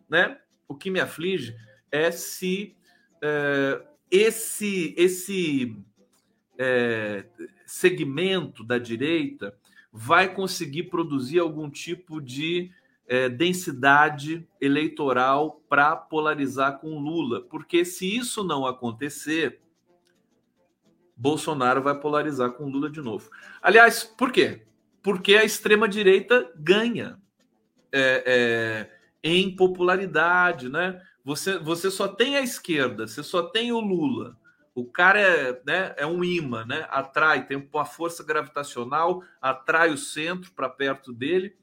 [0.09, 0.39] né?
[0.69, 1.57] O que me aflige
[1.91, 2.77] é se
[3.21, 3.83] é,
[4.13, 5.77] esse, esse
[6.57, 7.25] é,
[7.67, 9.59] segmento da direita
[9.93, 12.71] vai conseguir produzir algum tipo de
[13.09, 19.61] é, densidade eleitoral para polarizar com Lula, porque se isso não acontecer,
[21.17, 23.31] Bolsonaro vai polarizar com Lula de novo.
[23.61, 24.67] Aliás, por quê?
[25.03, 27.19] Porque a extrema direita ganha.
[27.91, 31.03] é, é, em popularidade, né?
[31.25, 34.37] Você, você só tem a esquerda, você só tem o Lula.
[34.75, 36.87] O cara é, né, é um imã, né?
[36.89, 41.57] Atrai, tem uma força gravitacional, atrai o centro para perto dele.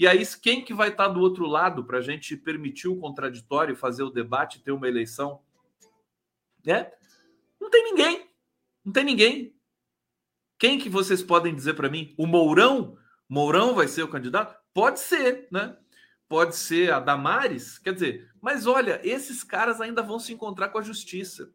[0.00, 2.96] E aí, quem que vai estar tá do outro lado para a gente permitir o
[2.96, 5.42] contraditório, fazer o debate, ter uma eleição?
[6.66, 6.90] É?
[7.60, 8.30] Não tem ninguém.
[8.82, 9.54] Não tem ninguém.
[10.58, 12.14] Quem que vocês podem dizer para mim?
[12.16, 12.96] O Mourão?
[13.28, 14.58] Mourão vai ser o candidato?
[14.72, 15.76] Pode ser, né?
[16.26, 20.78] Pode ser a Damares, quer dizer, mas olha, esses caras ainda vão se encontrar com
[20.78, 21.52] a justiça.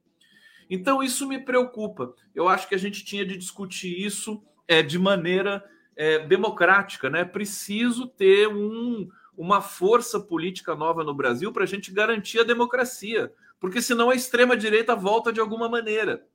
[0.70, 2.14] Então isso me preocupa.
[2.36, 7.24] Eu acho que a gente tinha de discutir isso é, de maneira é, democrática, né?
[7.24, 13.34] Preciso ter um, uma força política nova no Brasil para a gente garantir a democracia,
[13.60, 16.26] porque senão a extrema direita volta de alguma maneira,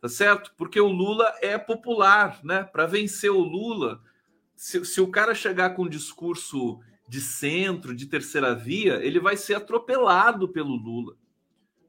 [0.00, 0.52] tá certo?
[0.56, 2.64] Porque o Lula é popular, né?
[2.64, 4.00] Para vencer o Lula,
[4.54, 9.36] se, se o cara chegar com um discurso de centro, de terceira via, ele vai
[9.36, 11.16] ser atropelado pelo Lula.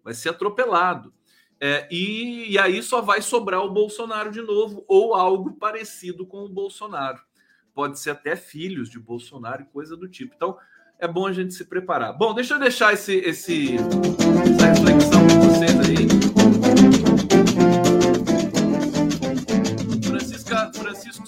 [0.03, 1.13] Vai ser atropelado.
[1.59, 6.45] É, e, e, aí só vai sobrar o Bolsonaro de novo, ou algo parecido com
[6.45, 7.19] o Bolsonaro.
[7.73, 10.33] Pode ser até filhos de Bolsonaro e coisa do tipo.
[10.35, 10.57] Então,
[10.99, 12.13] é bom a gente se preparar.
[12.13, 16.07] Bom, deixa eu deixar esse, esse essa reflexão com vocês aí.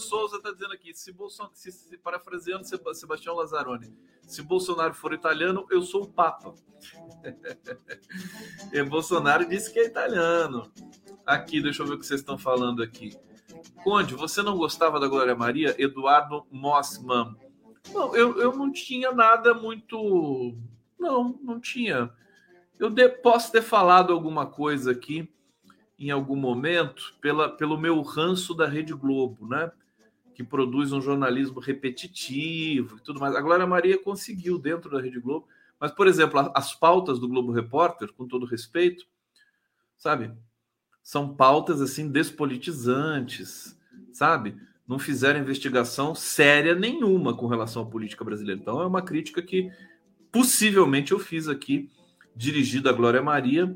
[0.09, 3.93] Souza está dizendo aqui, se Bolsonaro, se, se, parafraseando Sebastião Lazzaroni,
[4.27, 6.55] se Bolsonaro for italiano, eu sou o Papa.
[8.71, 10.71] e Bolsonaro disse que é italiano.
[11.25, 13.15] Aqui, deixa eu ver o que vocês estão falando aqui.
[13.83, 15.75] Conde, você não gostava da Glória Maria?
[15.77, 17.35] Eduardo Mossman.
[17.93, 20.55] Não, eu, eu não tinha nada muito.
[20.99, 22.11] Não, não tinha.
[22.77, 25.29] Eu de, posso ter falado alguma coisa aqui
[25.97, 29.71] em algum momento pela, pelo meu ranço da Rede Globo, né?
[30.39, 33.35] que produz um jornalismo repetitivo e tudo mais.
[33.35, 35.45] A Glória Maria conseguiu dentro da Rede Globo,
[35.79, 39.05] mas, por exemplo, as pautas do Globo Repórter, com todo respeito,
[39.97, 40.31] sabe,
[41.01, 43.77] são pautas assim despolitizantes,
[44.11, 44.57] sabe?
[44.87, 48.59] Não fizeram investigação séria nenhuma com relação à política brasileira.
[48.59, 49.71] Então, é uma crítica que
[50.31, 51.89] possivelmente eu fiz aqui,
[52.35, 53.75] dirigida à Glória Maria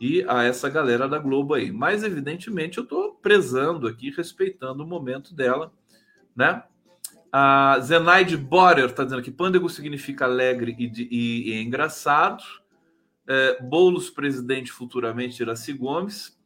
[0.00, 1.70] e a essa galera da Globo aí.
[1.70, 5.72] Mas, evidentemente, eu estou prezando aqui, respeitando o momento dela
[6.34, 6.62] né?
[7.36, 12.44] A Zenaide Borer está dizendo que pândego significa alegre e, e, e engraçado.
[13.26, 16.40] É, Boulos, presidente, futuramente Iraci Gomes.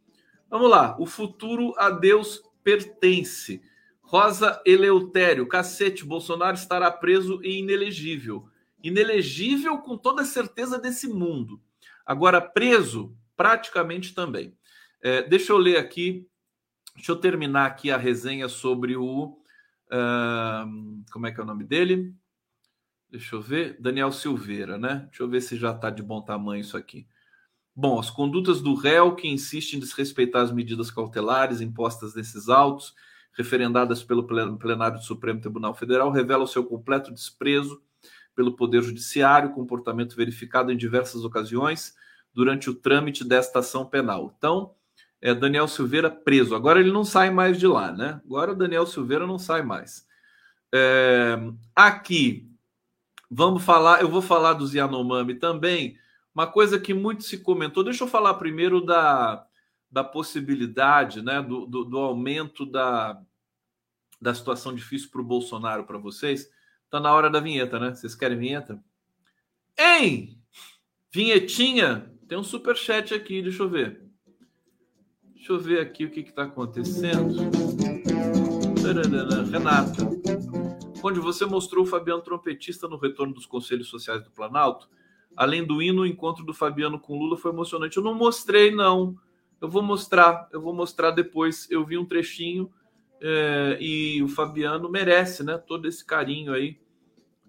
[0.49, 0.97] Vamos lá.
[0.99, 3.61] O futuro a Deus pertence.
[4.01, 8.49] Rosa Eleutério, cacete, Bolsonaro estará preso e inelegível.
[8.83, 11.61] Inelegível com toda a certeza desse mundo.
[12.07, 14.57] Agora, preso, praticamente também.
[15.03, 16.27] É, deixa eu ler aqui,
[16.95, 19.38] deixa eu terminar aqui a resenha sobre o
[19.91, 22.15] Uh, como é que é o nome dele?
[23.11, 23.81] Deixa eu ver.
[23.81, 25.07] Daniel Silveira, né?
[25.09, 27.07] Deixa eu ver se já está de bom tamanho isso aqui.
[27.75, 32.93] Bom, as condutas do réu que insiste em desrespeitar as medidas cautelares impostas nesses autos,
[33.33, 37.81] referendadas pelo plenário do Supremo Tribunal Federal, revelam seu completo desprezo
[38.35, 41.95] pelo Poder Judiciário, comportamento verificado em diversas ocasiões
[42.35, 44.35] durante o trâmite desta ação penal.
[44.37, 44.75] Então,
[45.21, 46.55] é, Daniel Silveira preso.
[46.55, 48.21] Agora ele não sai mais de lá, né?
[48.25, 50.07] Agora Daniel Silveira não sai mais.
[50.73, 51.37] É,
[51.75, 52.51] aqui,
[53.31, 55.99] vamos falar, eu vou falar dos Yanomami também.
[56.35, 59.45] Uma coisa que muito se comentou, deixa eu falar primeiro da,
[59.91, 63.21] da possibilidade, né, do, do, do aumento da,
[64.21, 66.49] da situação difícil para o Bolsonaro para vocês.
[66.91, 67.95] Tá na hora da vinheta, né?
[67.95, 68.83] Vocês querem vinheta?
[69.79, 70.41] Hein?
[71.13, 72.11] Vinhetinha?
[72.27, 74.08] Tem um super chat aqui, deixa eu ver.
[75.39, 77.37] Deixa eu ver aqui o que está acontecendo.
[79.51, 80.03] Renata,
[81.03, 84.91] onde você mostrou o Fabiano trompetista no retorno dos Conselhos Sociais do Planalto,
[85.37, 87.97] além do hino, o encontro do Fabiano com Lula foi emocionante.
[87.97, 89.17] Eu não mostrei, não.
[89.61, 91.71] Eu vou mostrar, eu vou mostrar depois.
[91.71, 92.71] Eu vi um trechinho
[93.21, 95.57] é, e o Fabiano merece, né?
[95.57, 96.81] Todo esse carinho aí.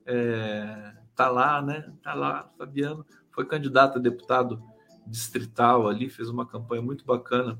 [0.06, 1.92] É, tá lá, né?
[2.04, 4.62] Tá lá, Fabiano foi candidato a deputado
[5.08, 7.60] distrital ali, fez uma campanha muito bacana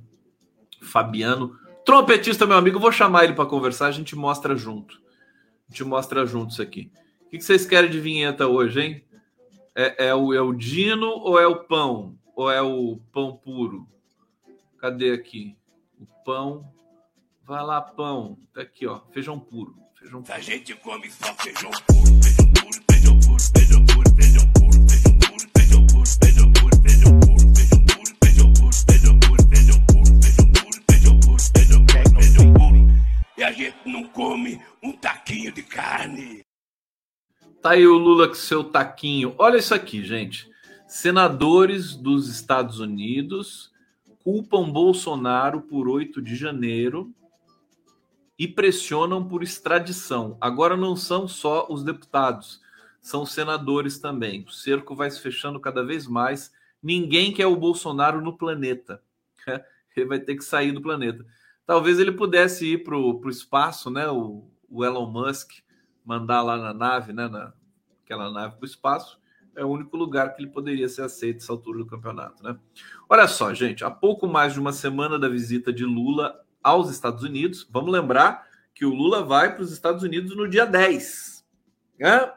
[0.82, 1.58] Fabiano.
[1.86, 4.96] Trompetista, meu amigo, vou chamar ele para conversar, a gente mostra junto.
[5.68, 6.92] A gente mostra junto isso aqui.
[7.26, 9.04] O que vocês querem de vinheta hoje, hein?
[9.76, 12.18] É, é, o, é o Dino ou é o pão?
[12.36, 13.88] Ou é o pão puro?
[14.80, 15.56] Cadê aqui?
[16.00, 16.72] O pão.
[17.46, 18.38] Vai lá, pão.
[18.54, 19.02] Tá aqui, ó.
[19.12, 19.76] Feijão puro.
[19.96, 20.34] Feijão puro.
[20.34, 24.29] A gente come só feijão puro, feijão puro, feijão puro, feijão puro, feijão puro,
[33.40, 36.44] e a gente não come um taquinho de carne.
[37.62, 39.34] Tá aí o Lula com seu taquinho.
[39.38, 40.50] Olha isso aqui, gente.
[40.88, 43.72] Senadores dos Estados Unidos
[44.24, 47.14] culpam Bolsonaro por 8 de janeiro
[48.38, 50.38] e pressionam por extradição.
[50.42, 52.62] Agora não são só os deputados,
[53.02, 54.44] são senadores também.
[54.44, 56.52] O cerco vai se fechando cada vez mais.
[56.84, 59.02] Ninguém quer o Bolsonaro no planeta.
[59.96, 61.26] Ele vai ter que sair do planeta.
[61.70, 64.10] Talvez ele pudesse ir para o espaço, né?
[64.10, 65.52] O, o, Elon Musk
[66.04, 67.28] mandar lá na nave, né?
[67.28, 67.54] Na,
[68.04, 69.20] aquela nave para o espaço.
[69.56, 72.58] É o único lugar que ele poderia ser aceito essa altura do campeonato, né?
[73.08, 77.24] Olha só, gente, há pouco mais de uma semana da visita de Lula aos Estados
[77.24, 77.70] Unidos.
[77.70, 81.46] Vamos lembrar que o Lula vai para os Estados Unidos no dia 10,
[82.00, 82.34] né?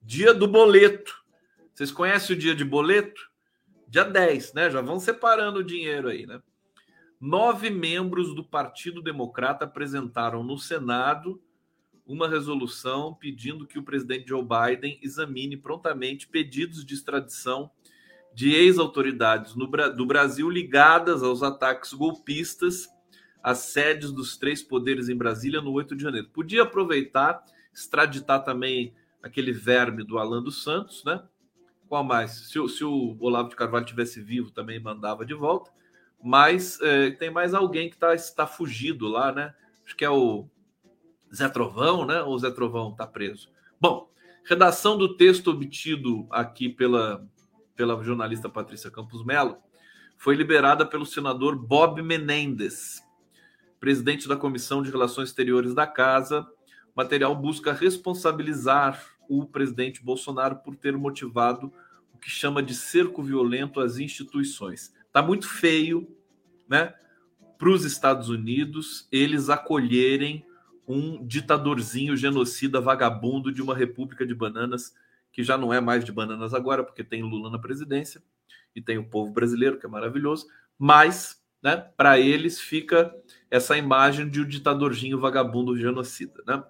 [0.00, 1.24] dia do boleto.
[1.74, 3.20] Vocês conhecem o dia de boleto?
[3.88, 4.70] Dia 10, né?
[4.70, 6.40] Já vão separando o dinheiro aí, né?
[7.26, 11.42] Nove membros do Partido Democrata apresentaram no Senado
[12.06, 17.68] uma resolução pedindo que o presidente Joe Biden examine prontamente pedidos de extradição
[18.32, 22.88] de ex-autoridades do Brasil ligadas aos ataques golpistas
[23.42, 26.28] às sedes dos três poderes em Brasília no 8 de janeiro.
[26.28, 31.24] Podia aproveitar, extraditar também aquele verme do Alan dos Santos, né?
[31.88, 32.50] Qual mais?
[32.52, 35.74] Se, se o Olavo de Carvalho tivesse vivo, também mandava de volta.
[36.22, 39.54] Mas é, tem mais alguém que tá, está fugido lá, né?
[39.84, 40.48] Acho que é o
[41.34, 42.22] Zé Trovão, né?
[42.22, 43.50] Ou o Zé Trovão está preso.
[43.80, 44.10] Bom,
[44.44, 47.26] redação do texto obtido aqui pela,
[47.74, 49.58] pela jornalista Patrícia Campos Melo
[50.16, 53.02] foi liberada pelo senador Bob Menendez,
[53.78, 56.40] presidente da Comissão de Relações Exteriores da Casa.
[56.40, 61.72] O material busca responsabilizar o presidente Bolsonaro por ter motivado
[62.14, 64.94] o que chama de cerco violento às instituições.
[65.16, 66.06] Tá muito feio,
[66.68, 66.92] né?
[67.56, 70.44] Para os Estados Unidos eles acolherem
[70.86, 74.92] um ditadorzinho genocida vagabundo de uma república de bananas
[75.32, 78.22] que já não é mais de bananas agora, porque tem Lula na presidência
[78.74, 80.48] e tem o povo brasileiro, que é maravilhoso,
[80.78, 83.10] mas né, para eles fica
[83.50, 86.42] essa imagem de um ditadorzinho vagabundo genocida.
[86.46, 86.62] Né?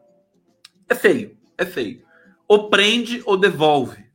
[0.89, 2.07] É feio, é feio.
[2.47, 4.06] Ou prende ou devolve.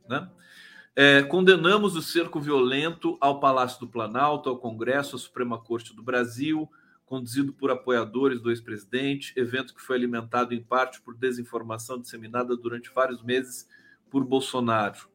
[0.94, 6.02] É, condenamos o cerco violento ao Palácio do Planalto, ao Congresso, à Suprema Corte do
[6.02, 6.70] Brasil,
[7.06, 12.90] conduzido por apoiadores do ex-presidente, evento que foi alimentado em parte por desinformação disseminada durante
[12.94, 13.66] vários meses
[14.10, 15.08] por Bolsonaro.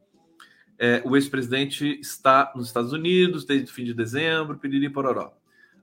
[0.79, 5.33] É, o ex-presidente está nos Estados Unidos desde o fim de dezembro, piriri pororó.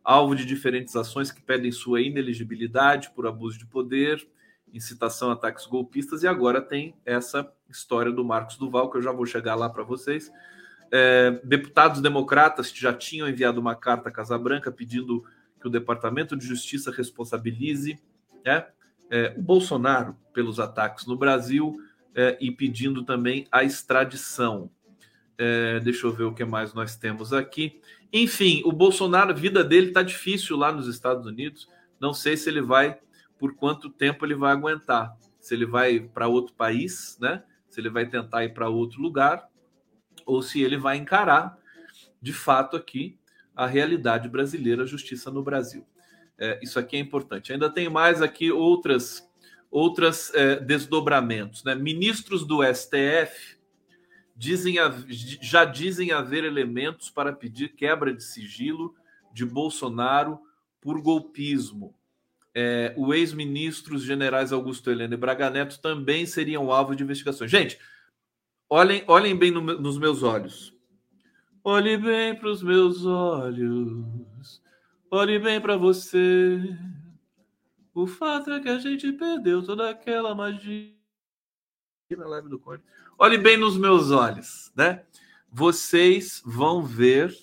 [0.03, 4.27] Alvo de diferentes ações que pedem sua ineligibilidade por abuso de poder,
[4.75, 9.13] incitação a ataques golpistas, e agora tem essa história do Marcos Duval, que eu já
[9.13, 10.31] vou chegar lá para vocês.
[10.91, 15.25] É, deputados democratas já tinham enviado uma carta à Casa Branca pedindo
[15.61, 17.99] que o Departamento de Justiça responsabilize
[18.45, 18.67] né,
[19.11, 21.77] é, o Bolsonaro pelos ataques no Brasil
[22.15, 24.71] é, e pedindo também a extradição.
[25.37, 27.81] É, deixa eu ver o que mais nós temos aqui.
[28.13, 31.69] Enfim, o Bolsonaro, a vida dele está difícil lá nos Estados Unidos.
[31.99, 32.99] Não sei se ele vai,
[33.39, 35.17] por quanto tempo ele vai aguentar.
[35.41, 37.43] Se ele vai para outro país, né?
[37.69, 39.49] Se ele vai tentar ir para outro lugar,
[40.25, 41.59] ou se ele vai encarar,
[42.21, 43.19] de fato, aqui
[43.55, 45.87] a realidade brasileira, a justiça no Brasil.
[46.39, 47.53] É, isso aqui é importante.
[47.53, 49.29] Ainda tem mais aqui outras
[49.71, 51.65] outras é, desdobramentos.
[51.65, 51.75] Né?
[51.75, 53.59] Ministros do STF
[54.37, 54.77] dizem,
[55.09, 58.95] já dizem haver elementos para pedir quebra de sigilo
[59.33, 60.39] de Bolsonaro
[60.81, 61.93] por golpismo.
[62.55, 67.51] É, o ex-ministros generais Augusto Helena e Braga Neto também seriam alvo de investigações.
[67.51, 67.79] Gente,
[68.71, 70.73] olhem, olhem bem no, nos meus olhos.
[71.67, 74.63] Olhe bem para os meus olhos,
[75.11, 76.61] olhe bem para você.
[77.95, 80.93] O fato é que a gente perdeu toda aquela magia
[82.11, 82.63] na live do.
[83.19, 85.05] Olhe bem nos meus olhos, né?
[85.51, 87.35] Vocês vão ver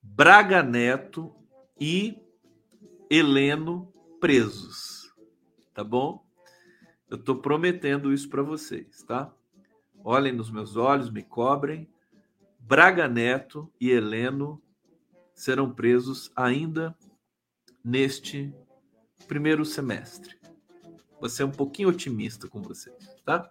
[0.00, 1.34] Braga Neto
[1.78, 2.21] e
[3.14, 5.12] Heleno presos,
[5.74, 6.24] tá bom?
[7.10, 9.30] Eu tô prometendo isso para vocês, tá?
[10.02, 11.86] olhem nos meus olhos, me cobrem.
[12.58, 14.62] Braga Neto e Heleno
[15.34, 16.96] serão presos ainda
[17.84, 18.50] neste
[19.28, 20.38] primeiro semestre.
[21.20, 22.96] Vou ser um pouquinho otimista com vocês,
[23.26, 23.50] tá?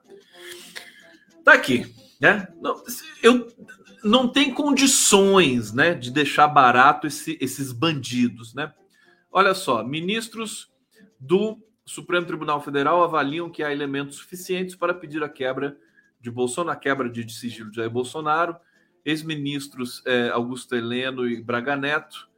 [1.43, 2.47] Tá aqui, né?
[2.59, 2.83] Não,
[3.21, 3.47] eu
[4.03, 8.73] não tem condições, né, de deixar barato esse, esses bandidos, né?
[9.31, 10.69] Olha só, ministros
[11.19, 15.77] do Supremo Tribunal Federal avaliam que há elementos suficientes para pedir a quebra
[16.19, 18.57] de Bolsonaro, a quebra de sigilo de Jair Bolsonaro,
[19.05, 22.29] ex-ministros é, Augusto Heleno e Braga Neto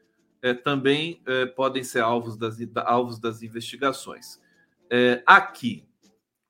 [0.42, 4.42] é, também é, podem ser alvos das, alvos das investigações.
[5.26, 5.88] Aqui,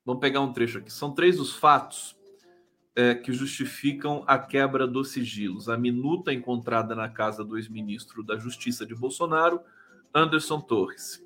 [0.04, 0.92] Vamos pegar um trecho aqui.
[0.92, 2.14] São três os fatos
[3.24, 5.70] que justificam a quebra dos sigilos.
[5.70, 9.62] A minuta encontrada na casa do ex-ministro da Justiça de Bolsonaro,
[10.14, 11.20] Anderson Torres.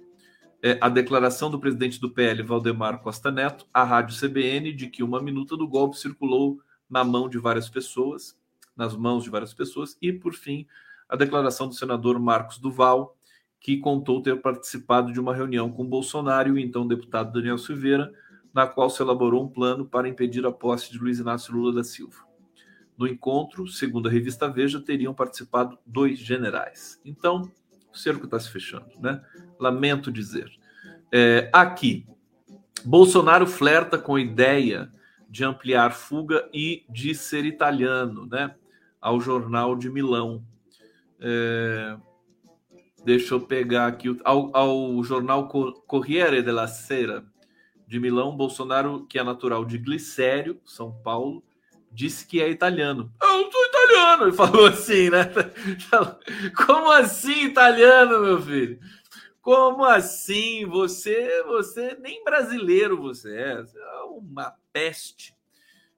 [0.63, 5.03] É, a declaração do presidente do PL, Valdemar Costa Neto, à rádio CBN, de que
[5.03, 6.59] uma minuta do golpe circulou
[6.89, 8.37] na mão de várias pessoas,
[8.75, 10.67] nas mãos de várias pessoas, e, por fim,
[11.09, 13.15] a declaração do senador Marcos Duval,
[13.61, 18.13] que contou ter participado de uma reunião com Bolsonaro e então deputado Daniel Silveira,
[18.55, 21.85] na qual se elaborou um plano para impedir a posse de Luiz Inácio Lula da
[21.85, 22.27] Silva.
[22.97, 27.01] No encontro, segundo a revista Veja, teriam participado dois generais.
[27.05, 27.51] Então,
[27.93, 29.21] o cerco está se fechando, né?
[29.59, 30.51] Lamento dizer.
[31.13, 32.07] É, aqui,
[32.85, 34.93] Bolsonaro flerta com a ideia
[35.29, 38.55] de ampliar fuga e de ser italiano, né?
[39.01, 40.43] Ao jornal de Milão.
[41.21, 41.97] É,
[43.05, 47.25] deixa eu pegar aqui ao, ao jornal Corriere della Sera
[47.87, 51.43] de Milão, Bolsonaro, que é natural de Glicério, São Paulo,
[51.91, 53.13] disse que é italiano.
[53.21, 55.31] Eu não sou italiano, ele falou assim, né?
[56.67, 58.79] Como assim italiano, meu filho?
[59.41, 60.67] Como assim?
[60.67, 65.35] Você, você nem brasileiro você é, você é uma peste.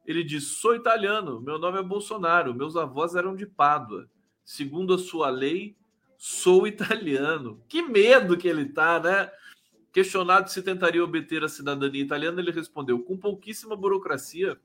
[0.07, 4.09] Ele diz: "Sou italiano, meu nome é Bolsonaro, meus avós eram de Pádua.
[4.45, 5.77] Segundo a sua lei,
[6.17, 7.61] sou italiano".
[7.69, 9.31] Que medo que ele tá, né?
[9.93, 14.57] Questionado se tentaria obter a cidadania italiana, ele respondeu: com pouquíssima burocracia,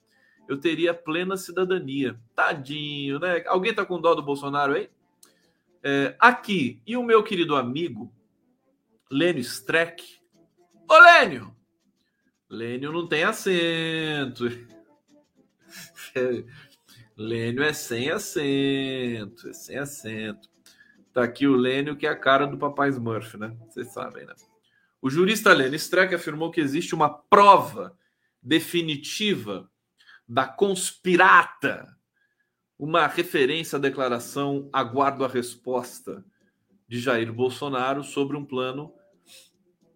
[0.47, 2.19] eu teria plena cidadania.
[2.35, 3.43] Tadinho, né?
[3.47, 4.89] Alguém tá com dó do Bolsonaro aí?
[5.83, 8.11] É, aqui, e o meu querido amigo,
[9.09, 10.03] Lênio Streck.
[10.89, 11.55] Ô, Lênio!
[12.49, 14.45] Lênio não tem acento.
[17.17, 20.49] Lênio é sem acento, é sem acento.
[21.13, 23.55] Tá aqui o Lênio, que é a cara do Papai Smurf, né?
[23.69, 24.33] Vocês sabem, né?
[25.01, 27.95] O jurista Lenny Streck afirmou que existe uma prova
[28.41, 29.69] definitiva
[30.27, 31.95] da conspirata,
[32.77, 36.25] uma referência à declaração aguardo a resposta
[36.87, 38.93] de Jair Bolsonaro sobre um plano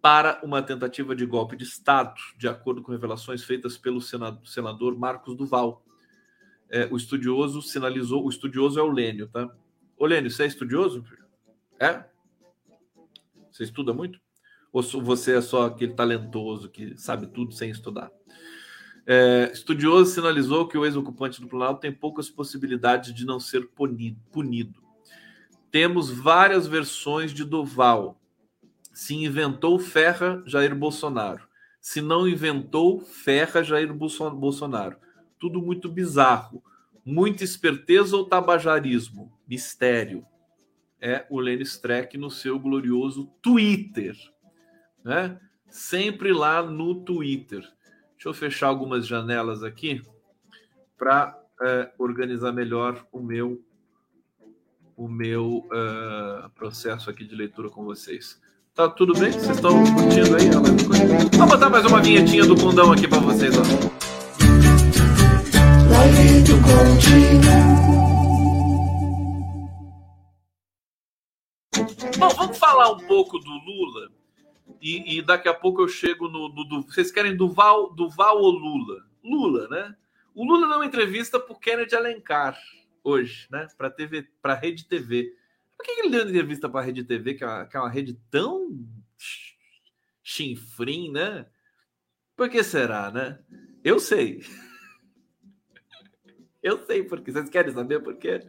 [0.00, 5.36] para uma tentativa de golpe de Estado, de acordo com revelações feitas pelo senador Marcos
[5.36, 5.84] Duval.
[6.70, 9.48] É, o estudioso sinalizou, o estudioso é o Lênio, tá?
[9.98, 11.04] Ô Lênio, você é estudioso?
[11.78, 12.04] É?
[13.50, 14.18] Você estuda muito?
[14.72, 18.10] Ou você é só aquele talentoso que sabe tudo sem estudar?
[19.12, 23.68] É, estudioso sinalizou que o ex-ocupante do Planalto tem poucas possibilidades de não ser
[24.30, 24.80] punido.
[25.68, 28.20] Temos várias versões de Duval.
[28.92, 31.48] Se inventou, ferra Jair Bolsonaro.
[31.80, 34.96] Se não inventou, ferra Jair Bolsonaro.
[35.40, 36.62] Tudo muito bizarro.
[37.04, 39.32] Muita esperteza ou tabajarismo?
[39.44, 40.24] Mistério.
[41.00, 44.14] É o Lenny Streck no seu glorioso Twitter
[45.04, 45.38] né?
[45.68, 47.66] Sempre lá no Twitter.
[48.20, 50.02] Deixa eu fechar algumas janelas aqui
[50.98, 53.64] para é, organizar melhor o meu
[54.94, 58.38] o meu uh, processo aqui de leitura com vocês.
[58.74, 59.32] Tá tudo bem?
[59.32, 60.50] Vocês estão curtindo aí?
[61.38, 63.54] Vou botar mais uma vinhetinha do fundão aqui para vocês.
[63.56, 63.62] Ó.
[72.18, 74.20] Bom, vamos falar um pouco do Lula
[74.80, 76.48] e, e, daqui a pouco eu chego no.
[76.48, 79.04] Do, do, vocês querem Duval, Duval ou Lula?
[79.22, 79.96] Lula, né?
[80.34, 82.58] O Lula deu uma entrevista para o Kennedy Alencar
[83.04, 83.66] hoje, né?
[83.76, 85.34] Para TV, para Rede TV.
[85.76, 87.80] Por que ele deu uma entrevista para a Rede TV, que é, uma, que é
[87.80, 88.68] uma rede tão
[90.22, 91.46] chinfrim, né?
[92.36, 93.38] Por que será, né?
[93.84, 94.42] Eu sei.
[96.62, 97.32] Eu sei porque.
[97.32, 98.46] Vocês querem saber por quê?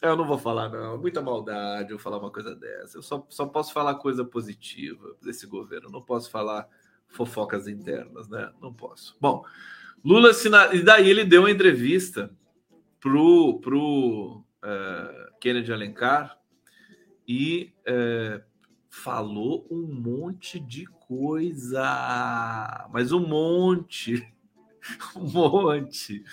[0.00, 0.96] Eu não vou falar, não.
[0.96, 2.96] Muita maldade eu falar uma coisa dessa.
[2.96, 5.90] Eu só, só posso falar coisa positiva desse governo.
[5.90, 6.66] Não posso falar
[7.08, 8.50] fofocas internas, né?
[8.62, 9.16] Não posso.
[9.20, 9.44] Bom,
[10.02, 10.74] Lula assina...
[10.74, 12.30] e daí ele deu uma entrevista
[12.98, 16.38] pro, pro uh, Kennedy Alencar
[17.28, 18.42] e uh,
[18.88, 24.26] falou um monte de coisa, mas um monte,
[25.14, 26.24] um monte.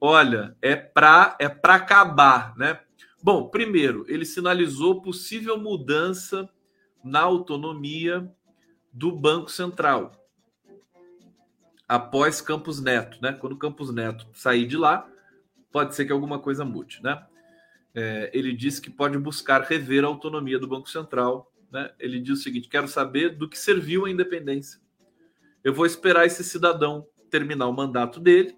[0.00, 2.78] Olha, é para é para acabar, né?
[3.22, 6.50] Bom, primeiro, ele sinalizou possível mudança
[7.04, 8.28] na autonomia
[8.92, 10.12] do Banco Central
[11.86, 13.32] após Campos Neto, né?
[13.32, 15.08] Quando Campos Neto sair de lá,
[15.70, 17.24] pode ser que alguma coisa mude, né?
[17.94, 21.52] É, ele disse que pode buscar rever a autonomia do Banco Central.
[21.70, 21.92] Né?
[22.00, 24.80] Ele diz o seguinte: quero saber do que serviu a independência.
[25.62, 28.56] Eu vou esperar esse cidadão terminar o mandato dele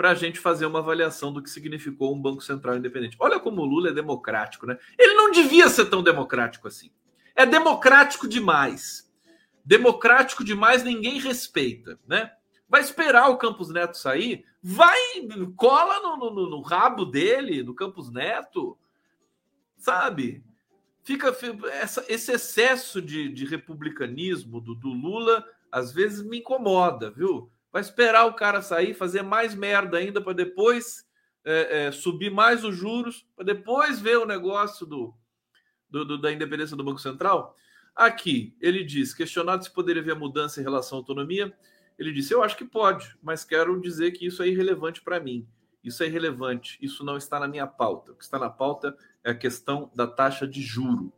[0.00, 3.18] para a gente fazer uma avaliação do que significou um Banco Central independente.
[3.20, 4.78] Olha como o Lula é democrático, né?
[4.98, 6.90] Ele não devia ser tão democrático assim.
[7.36, 9.12] É democrático demais.
[9.62, 12.32] Democrático demais, ninguém respeita, né?
[12.66, 14.46] Vai esperar o Campos Neto sair?
[14.62, 14.98] Vai,
[15.54, 18.78] cola no, no, no rabo dele, no Campos Neto,
[19.76, 20.42] sabe?
[21.02, 21.36] Fica
[21.72, 27.52] essa, esse excesso de, de republicanismo do, do Lula às vezes me incomoda, viu?
[27.72, 31.06] Vai esperar o cara sair, fazer mais merda ainda para depois
[31.44, 35.14] é, é, subir mais os juros, para depois ver o negócio do,
[35.88, 37.56] do, do, da independência do Banco Central.
[37.94, 41.52] Aqui, ele diz: questionado se poderia haver mudança em relação à autonomia,
[41.98, 45.46] ele disse: Eu acho que pode, mas quero dizer que isso é irrelevante para mim.
[45.82, 48.12] Isso é irrelevante, isso não está na minha pauta.
[48.12, 51.12] O que está na pauta é a questão da taxa de juro.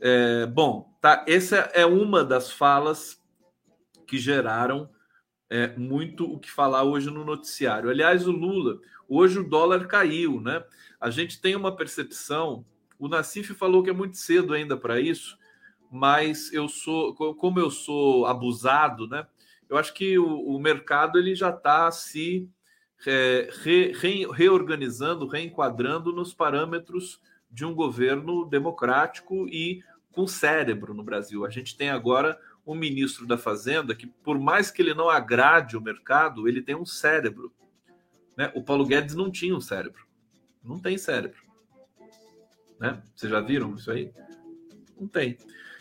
[0.00, 1.24] É, bom, tá.
[1.28, 3.22] Essa é uma das falas
[4.06, 4.90] que geraram
[5.52, 7.90] é, muito o que falar hoje no noticiário.
[7.90, 10.64] Aliás, o Lula, hoje o dólar caiu, né?
[10.98, 12.64] A gente tem uma percepção.
[12.98, 15.36] O Nassif falou que é muito cedo ainda para isso,
[15.90, 19.26] mas eu sou, como eu sou abusado, né?
[19.68, 22.48] Eu acho que o, o mercado ele já está se
[23.06, 31.04] é, re, re, reorganizando, reenquadrando nos parâmetros de um governo democrático e com cérebro no
[31.04, 31.44] Brasil.
[31.44, 35.76] A gente tem agora um ministro da Fazenda que, por mais que ele não agrade
[35.76, 37.52] o mercado, ele tem um cérebro.
[38.36, 38.52] Né?
[38.54, 40.06] O Paulo Guedes não tinha um cérebro.
[40.62, 41.42] Não tem cérebro.
[42.78, 43.02] Né?
[43.14, 44.12] Vocês já viram isso aí?
[44.98, 45.36] Não tem.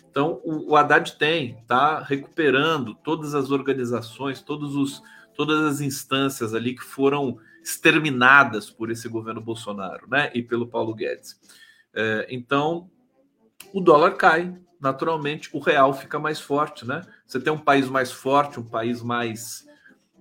[0.09, 5.01] Então, o, o Haddad tem, está recuperando todas as organizações, todos os,
[5.36, 10.32] todas as instâncias ali que foram exterminadas por esse governo Bolsonaro né?
[10.34, 11.39] e pelo Paulo Guedes.
[11.93, 12.89] É, então,
[13.73, 17.05] o dólar cai, naturalmente o real fica mais forte, né?
[17.25, 19.67] Você tem um país mais forte, um país mais,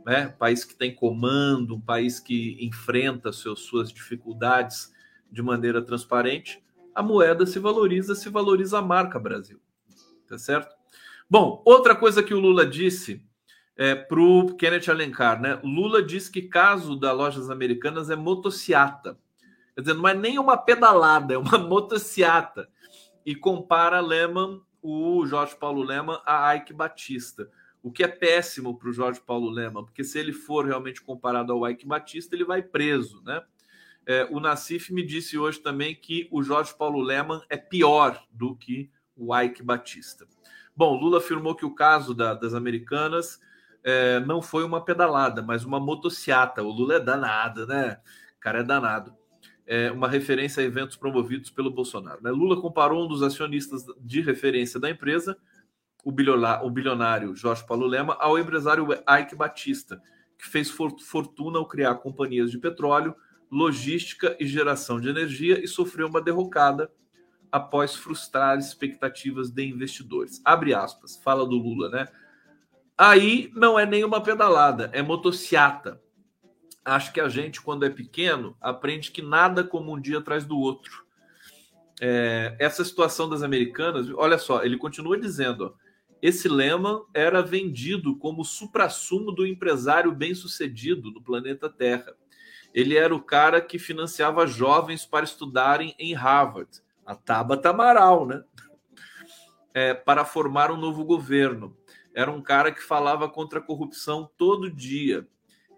[0.04, 0.28] né?
[0.38, 4.92] País que tem comando, um país que enfrenta seus, suas dificuldades
[5.32, 6.62] de maneira transparente,
[6.94, 9.58] a moeda se valoriza, se valoriza a marca Brasil,
[10.28, 10.76] tá certo?
[11.28, 13.24] Bom, outra coisa que o Lula disse
[13.76, 15.58] é, para o Kenneth Alencar, né?
[15.62, 19.16] Lula disse que caso da lojas americanas é motociata,
[19.74, 22.68] quer dizer, não é nem uma pedalada, é uma motociata
[23.24, 27.50] e compara Lehman, o Jorge Paulo Lehman, a Ike Batista.
[27.82, 31.52] O que é péssimo para o Jorge Paulo Lehman, porque se ele for realmente comparado
[31.52, 33.42] ao Ike Batista, ele vai preso, né?
[34.06, 38.56] É, o Nassif me disse hoje também que o Jorge Paulo Lehman é pior do
[38.56, 40.26] que o Ike Batista.
[40.74, 43.40] Bom, Lula afirmou que o caso da, das americanas
[43.84, 46.62] é, não foi uma pedalada, mas uma motociata.
[46.62, 48.00] O Lula é danado, né?
[48.36, 49.19] O cara é danado
[49.70, 52.20] é, uma referência a eventos promovidos pelo Bolsonaro.
[52.20, 52.30] Né?
[52.32, 55.38] Lula comparou um dos acionistas de referência da empresa,
[56.04, 60.02] o bilionário, o bilionário Jorge Paulo Lema, ao empresário Ike Batista,
[60.36, 63.14] que fez fortuna ao criar companhias de petróleo,
[63.48, 66.90] logística e geração de energia e sofreu uma derrocada
[67.52, 70.40] após frustrar expectativas de investidores.
[70.44, 72.08] Abre aspas, fala do Lula, né?
[72.98, 76.00] Aí não é nenhuma pedalada, é motociata
[76.84, 80.58] acho que a gente, quando é pequeno, aprende que nada como um dia atrás do
[80.58, 81.04] outro.
[82.00, 85.72] É, essa situação das americanas, olha só, ele continua dizendo: ó,
[86.22, 92.14] esse lema era vendido como supra-sumo do empresário bem-sucedido no planeta Terra.
[92.72, 96.70] Ele era o cara que financiava jovens para estudarem em Harvard,
[97.04, 98.44] a Tabata Amaral, né?
[99.74, 101.76] É, para formar um novo governo.
[102.14, 105.28] Era um cara que falava contra a corrupção todo dia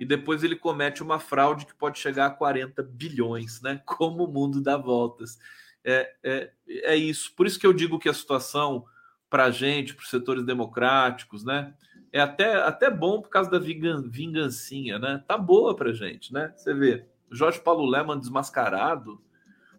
[0.02, 3.80] e depois ele comete uma fraude que pode chegar a 40 bilhões, né?
[3.86, 5.38] Como o mundo dá voltas.
[5.84, 7.32] É, é, é isso.
[7.36, 8.84] Por isso que eu digo que a situação
[9.30, 11.72] para a gente, para os setores democráticos, né?
[12.12, 15.22] É até, até bom por causa da vingancinha, né?
[15.24, 16.52] Tá boa para gente, né?
[16.56, 19.22] Você vê, Jorge Paulo Leman desmascarado,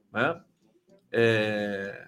[0.10, 0.42] né?
[1.12, 2.08] É,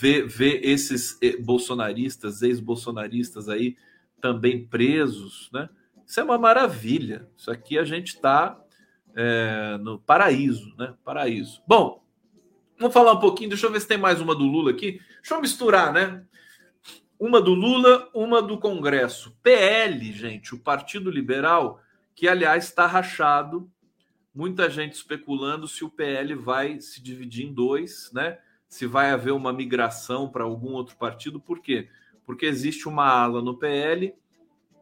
[0.00, 3.76] vê, vê esses bolsonaristas, ex-bolsonaristas aí
[4.22, 5.68] também presos, né?
[6.06, 7.28] Isso é uma maravilha.
[7.36, 8.58] Isso aqui a gente está
[9.14, 10.94] é, no paraíso, né?
[11.04, 11.62] Paraíso.
[11.66, 12.02] Bom,
[12.78, 13.50] vamos falar um pouquinho.
[13.50, 15.00] Deixa eu ver se tem mais uma do Lula aqui.
[15.16, 16.24] Deixa eu misturar, né?
[17.18, 19.36] Uma do Lula, uma do Congresso.
[19.42, 21.80] PL, gente, o Partido Liberal,
[22.14, 23.70] que aliás está rachado.
[24.34, 28.38] Muita gente especulando se o PL vai se dividir em dois, né?
[28.68, 31.38] Se vai haver uma migração para algum outro partido.
[31.38, 31.88] Por quê?
[32.24, 34.14] Porque existe uma ala no PL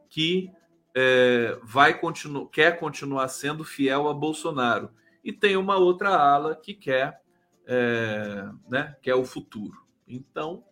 [0.09, 0.49] que
[0.95, 4.91] é, vai continuar, quer continuar sendo fiel a Bolsonaro
[5.23, 7.21] e tem uma outra ala que quer,
[7.65, 9.85] é, né, que é o futuro.
[10.07, 10.63] Então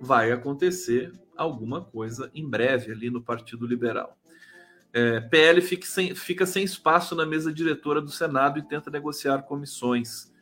[0.00, 4.16] vai acontecer alguma coisa em breve ali no Partido Liberal.
[4.92, 9.42] É, PL fica sem, fica sem espaço na mesa diretora do Senado e tenta negociar
[9.42, 10.32] comissões.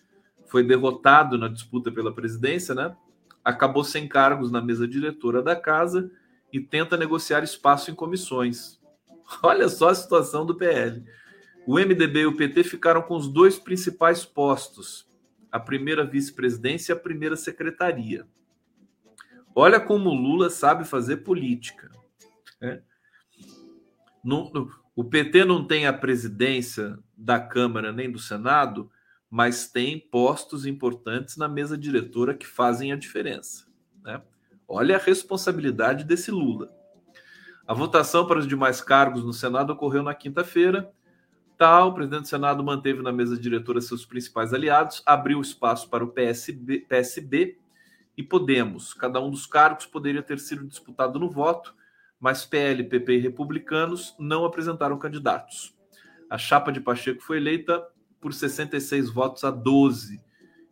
[0.47, 2.95] Foi derrotado na disputa pela presidência, né?
[3.43, 6.11] Acabou sem cargos na mesa diretora da casa
[6.53, 8.82] e tenta negociar espaço em comissões
[9.43, 11.05] Olha só a situação do PL.
[11.67, 15.09] O MDB e o PT ficaram com os dois principais postos:
[15.51, 18.27] a primeira vice-presidência e a primeira secretaria.
[19.55, 21.91] Olha como o Lula sabe fazer política.
[22.61, 22.83] Né?
[24.25, 28.91] No, no, o PT não tem a presidência da Câmara nem do Senado,
[29.31, 33.67] mas tem postos importantes na mesa diretora que fazem a diferença.
[34.03, 34.23] Né?
[34.67, 36.82] Olha a responsabilidade desse Lula.
[37.67, 40.93] A votação para os demais cargos no Senado ocorreu na quinta-feira.
[41.57, 46.03] Tal, o presidente do Senado manteve na mesa diretora seus principais aliados, abriu espaço para
[46.03, 47.57] o PSB, PSB
[48.17, 48.93] e Podemos.
[48.93, 51.73] Cada um dos cargos poderia ter sido disputado no voto,
[52.19, 55.73] mas PL, PP e republicanos não apresentaram candidatos.
[56.29, 57.87] A chapa de Pacheco foi eleita
[58.21, 60.21] por 66 votos a 12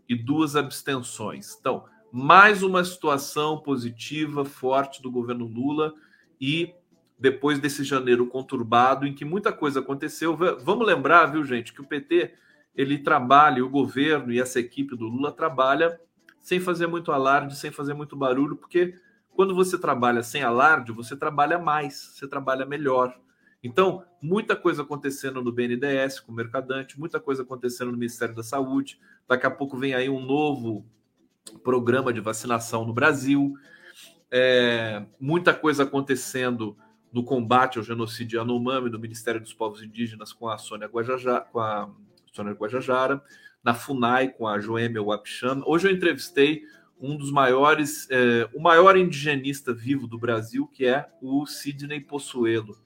[0.09, 1.57] e duas abstenções.
[1.59, 5.95] Então, mais uma situação positiva, forte do governo Lula
[6.41, 6.75] e
[7.21, 10.35] depois desse janeiro conturbado em que muita coisa aconteceu.
[10.65, 12.33] Vamos lembrar, viu, gente, que o PT
[12.75, 16.01] ele trabalha, o governo e essa equipe do Lula trabalha
[16.41, 18.95] sem fazer muito alarde, sem fazer muito barulho, porque
[19.29, 23.15] quando você trabalha sem alarde, você trabalha mais, você trabalha melhor.
[23.63, 28.43] Então, muita coisa acontecendo no BNDES com o Mercadante, muita coisa acontecendo no Ministério da
[28.43, 28.99] Saúde.
[29.29, 30.87] Daqui a pouco vem aí um novo
[31.63, 33.53] programa de vacinação no Brasil.
[34.31, 36.75] É, muita coisa acontecendo
[37.13, 41.61] no combate ao genocídio Yanomami do Ministério dos Povos Indígenas com a Sônia Guajajara, com
[41.61, 41.91] a
[42.33, 43.23] Sônia Guajajara,
[43.63, 45.63] na FUNAI com a Joêmia Wapichana.
[45.67, 46.63] Hoje eu entrevistei
[47.01, 52.77] um dos maiores, é, o maior indigenista vivo do Brasil, que é o Sidney Possuelo.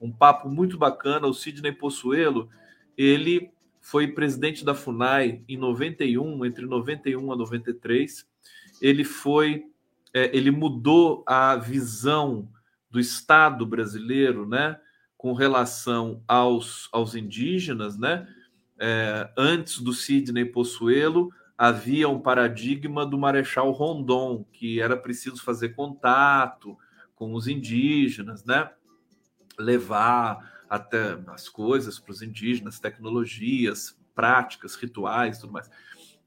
[0.00, 1.26] Um papo muito bacana.
[1.26, 2.48] O Sidney Possuelo,
[2.96, 3.50] ele
[3.80, 8.26] foi presidente da FUNAI em 91, entre 91 a 93.
[8.80, 9.64] Ele foi,
[10.14, 12.48] é, ele mudou a visão
[12.90, 14.78] do Estado brasileiro, né,
[15.16, 18.26] com relação aos, aos indígenas, né?
[18.80, 25.70] É, antes do Sidney Possuelo, havia um paradigma do Marechal Rondon, que era preciso fazer
[25.70, 26.78] contato
[27.16, 28.70] com os indígenas, né?
[29.58, 35.68] levar até as coisas para os indígenas, tecnologias, práticas, rituais, tudo mais.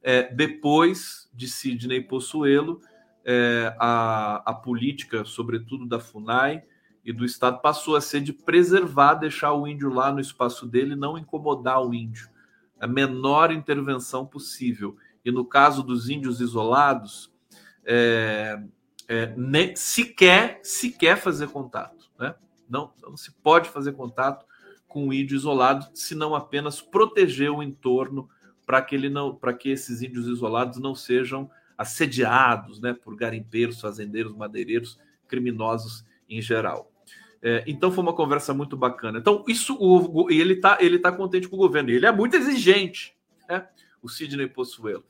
[0.01, 2.81] É, depois de Sidney Possuelo,
[3.25, 6.63] é, a, a política, sobretudo da FUNAI
[7.03, 10.95] e do Estado, passou a ser de preservar, deixar o índio lá no espaço dele,
[10.95, 12.29] não incomodar o índio.
[12.79, 14.97] A menor intervenção possível.
[15.23, 17.31] E no caso dos índios isolados,
[17.85, 18.61] é,
[19.07, 22.09] é, nem, sequer, sequer fazer contato.
[22.19, 22.33] Né?
[22.69, 24.45] Não, não se pode fazer contato
[24.87, 28.29] com o índio isolado, senão apenas proteger o entorno
[28.65, 31.49] para que ele não, para que esses índios isolados não sejam
[31.81, 36.91] assediados, né, por garimpeiros, fazendeiros, madeireiros, criminosos em geral.
[37.41, 39.17] É, então foi uma conversa muito bacana.
[39.17, 41.89] Então isso o, ele está ele tá contente com o governo.
[41.89, 43.15] Ele é muito exigente,
[43.49, 43.67] né?
[44.01, 45.03] O Sidney Possuelo.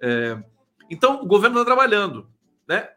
[0.00, 0.42] É,
[0.90, 2.28] então o governo está trabalhando,
[2.66, 2.90] né?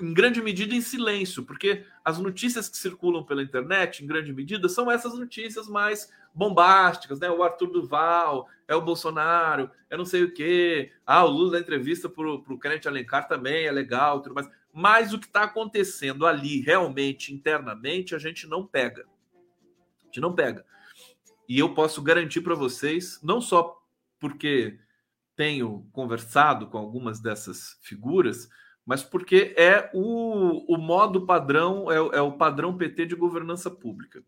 [0.00, 4.68] Em grande medida em silêncio, porque as notícias que circulam pela internet, em grande medida,
[4.68, 7.30] são essas notícias mais bombásticas, né?
[7.30, 10.92] O Arthur Duval, é o Bolsonaro, é não sei o quê.
[11.06, 14.48] Ah, o Lula da entrevista para o Crente Alencar também é legal, tudo mais.
[14.72, 19.06] Mas o que está acontecendo ali, realmente, internamente, a gente não pega.
[20.02, 20.64] A gente não pega.
[21.48, 23.80] E eu posso garantir para vocês, não só
[24.18, 24.78] porque
[25.36, 28.48] tenho conversado com algumas dessas figuras,
[28.84, 34.22] mas porque é o, o modo padrão, é, é o padrão PT de governança pública.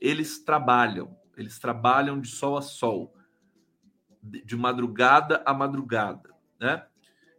[0.00, 3.14] Eles trabalham, eles trabalham de sol a sol,
[4.22, 6.84] de madrugada a madrugada, né?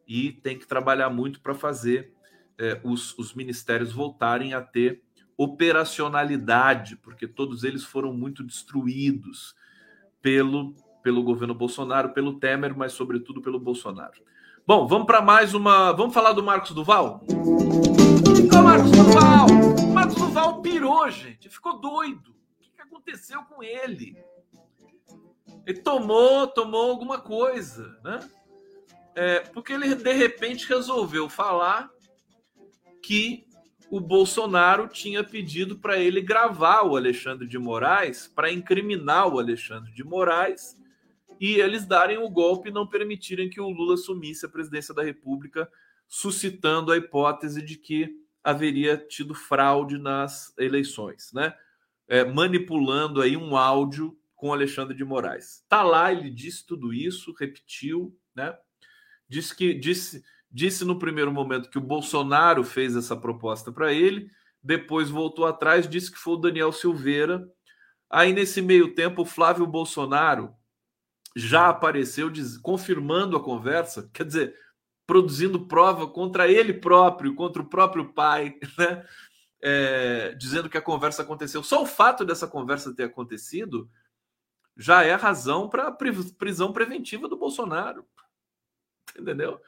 [0.08, 2.14] E tem que trabalhar muito para fazer
[2.58, 5.02] é, os, os ministérios voltarem a ter
[5.38, 9.56] operacionalidade, porque todos eles foram muito destruídos
[10.22, 14.22] pelo, pelo governo Bolsonaro, pelo Temer, mas sobretudo pelo Bolsonaro.
[14.66, 15.92] Bom, vamos para mais uma.
[15.92, 17.22] Vamos falar do Marcos Duval?
[17.28, 19.48] O Marcos Duval!
[19.94, 21.50] Marcos Duval pirou, gente.
[21.50, 22.32] Ficou doido.
[22.32, 24.16] O que aconteceu com ele?
[25.68, 28.22] Ele tomou, tomou alguma coisa, né?
[29.14, 31.90] É, porque ele de repente resolveu falar
[33.02, 33.46] que
[33.92, 39.92] o Bolsonaro tinha pedido para ele gravar o Alexandre de Moraes para incriminar o Alexandre
[39.92, 40.82] de Moraes
[41.40, 45.04] e eles darem o golpe e não permitirem que o Lula assumisse a presidência da
[45.04, 45.70] República,
[46.08, 48.10] suscitando a hipótese de que
[48.44, 51.54] haveria tido fraude nas eleições, né?
[52.08, 55.64] É, manipulando aí um áudio com Alexandre de Moraes.
[55.70, 58.56] Tá lá, ele disse tudo isso, repetiu, né?
[59.28, 64.30] Disse que disse, disse no primeiro momento que o Bolsonaro fez essa proposta para ele,
[64.62, 67.50] depois voltou atrás, disse que foi o Daniel Silveira,
[68.14, 70.54] Aí, nesse meio tempo, o Flávio Bolsonaro
[71.36, 74.56] já apareceu diz, confirmando a conversa, quer dizer,
[75.06, 79.06] produzindo prova contra ele próprio, contra o próprio pai, né?
[79.66, 81.64] É, dizendo que a conversa aconteceu.
[81.64, 83.90] Só o fato dessa conversa ter acontecido
[84.76, 85.96] já é razão para
[86.38, 88.06] prisão preventiva do Bolsonaro.
[89.18, 89.62] Entendeu?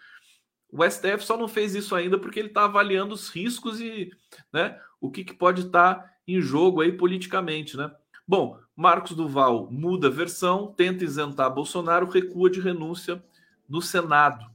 [0.69, 4.11] O STF só não fez isso ainda porque ele está avaliando os riscos e
[4.51, 7.95] né, o que, que pode estar tá em jogo aí politicamente, né?
[8.27, 13.23] Bom, Marcos Duval muda a versão, tenta isentar Bolsonaro, recua de renúncia
[13.69, 14.45] no Senado.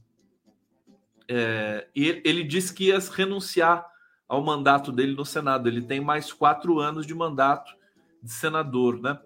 [1.27, 3.85] É, e ele disse que ia renunciar
[4.27, 5.69] ao mandato dele no Senado.
[5.69, 7.73] Ele tem mais quatro anos de mandato
[8.21, 9.19] de senador, né?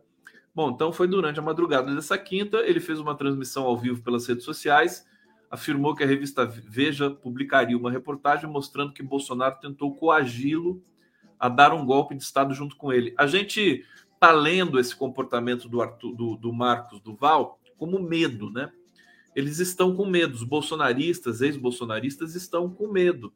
[0.54, 4.26] Bom, então foi durante a madrugada dessa quinta, ele fez uma transmissão ao vivo pelas
[4.26, 5.06] redes sociais,
[5.52, 10.82] afirmou que a revista Veja publicaria uma reportagem mostrando que Bolsonaro tentou coagi-lo
[11.38, 13.14] a dar um golpe de Estado junto com ele.
[13.18, 13.84] A gente
[14.26, 18.72] está lendo esse comportamento do, Arthur, do, do Marcos Duval como medo, né?
[19.36, 23.34] Eles estão com medo, os bolsonaristas, ex-bolsonaristas estão com medo,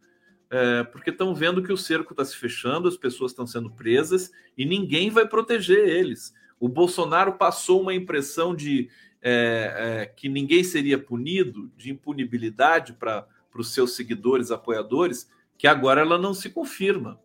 [0.50, 4.32] é, porque estão vendo que o cerco está se fechando, as pessoas estão sendo presas
[4.58, 6.34] e ninguém vai proteger eles.
[6.60, 8.90] O Bolsonaro passou uma impressão de
[9.22, 16.02] é, é, que ninguém seria punido, de impunibilidade para os seus seguidores, apoiadores, que agora
[16.02, 17.20] ela não se confirma.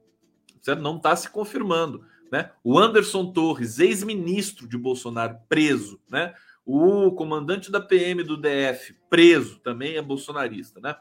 [0.61, 0.83] Certo?
[0.83, 2.05] Não está se confirmando.
[2.35, 2.51] Né?
[2.65, 6.01] O Anderson Torres, ex-ministro de Bolsonaro, preso.
[6.11, 6.35] Né?
[6.67, 10.81] O comandante da PM do DF, preso, também é bolsonarista.
[10.81, 10.97] Né?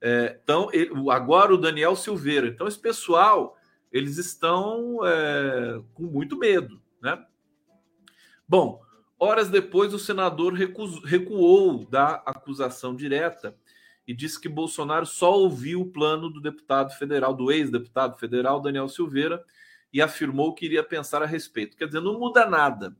[0.00, 2.46] É, então, ele, agora o Daniel Silveira.
[2.48, 3.54] Então, esse pessoal,
[3.92, 6.80] eles estão é, com muito medo.
[7.02, 7.22] Né?
[8.48, 8.80] Bom,
[9.18, 13.54] horas depois, o senador recuou da acusação direta
[14.06, 18.88] e disse que Bolsonaro só ouviu o plano do deputado federal, do ex-deputado federal Daniel
[18.88, 19.44] Silveira,
[19.92, 21.76] e afirmou que iria pensar a respeito.
[21.76, 22.96] Quer dizer, não muda nada.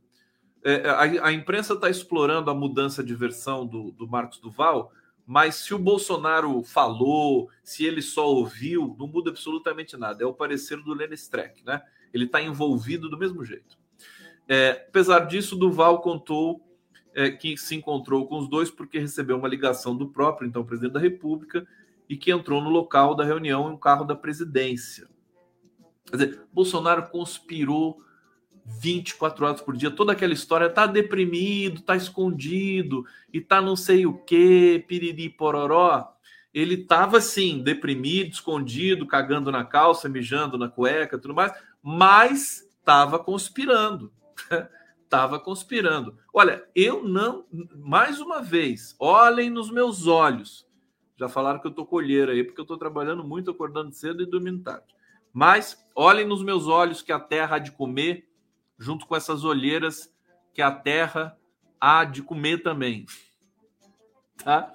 [0.63, 4.91] É, a, a, imprensa está explorando a mudança de versão do, do Marcos Duval,
[5.25, 10.23] mas se o Bolsonaro falou, se ele só ouviu, não muda absolutamente nada.
[10.23, 11.81] É o parecer do Lenny Streck, né?
[12.13, 13.77] Ele está envolvido do mesmo jeito.
[14.47, 16.59] É, apesar disso, Duval contou
[17.13, 20.93] é, que se encontrou com os dois porque recebeu uma ligação do próprio, então, presidente
[20.93, 21.65] da República,
[22.09, 25.07] e que entrou no local da reunião em um carro da presidência.
[26.09, 28.01] Quer dizer, Bolsonaro conspirou
[28.65, 34.05] 24 horas por dia, toda aquela história, tá deprimido, tá escondido, e tá não sei
[34.05, 36.13] o que, piriri pororó.
[36.53, 41.51] Ele tava assim, deprimido, escondido, cagando na calça, mijando na cueca, tudo mais,
[41.81, 44.11] mas tava conspirando.
[45.03, 46.15] Estava conspirando.
[46.31, 47.45] Olha, eu não.
[47.77, 50.67] Mais uma vez, olhem nos meus olhos.
[51.17, 54.25] Já falaram que eu tô colheira aí, porque eu tô trabalhando muito, acordando cedo e
[54.27, 54.85] dormindo tarde.
[55.33, 58.27] Mas olhem nos meus olhos que a terra há de comer,
[58.77, 60.13] junto com essas olheiras
[60.53, 61.37] que a terra
[61.79, 63.05] há de comer também.
[64.41, 64.71] Tá?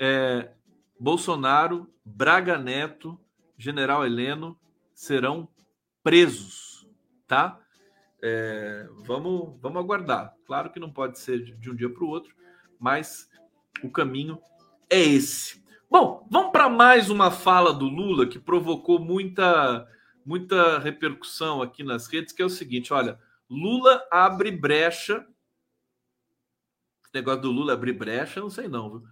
[0.00, 0.50] É,
[0.98, 3.16] Bolsonaro, Braga Neto,
[3.56, 4.58] General Heleno
[4.92, 5.48] serão
[6.02, 6.88] presos,
[7.24, 7.60] tá?
[8.20, 10.34] É, vamos, vamos aguardar.
[10.44, 12.34] Claro que não pode ser de um dia para o outro,
[12.80, 13.28] mas
[13.82, 14.40] o caminho
[14.90, 15.62] é esse.
[15.88, 19.86] Bom, vamos para mais uma fala do Lula que provocou muita,
[20.24, 23.18] muita repercussão aqui nas redes, que é o seguinte: olha,
[23.48, 25.24] Lula abre brecha.
[27.14, 29.02] Negócio do Lula abrir brecha, não sei não, viu?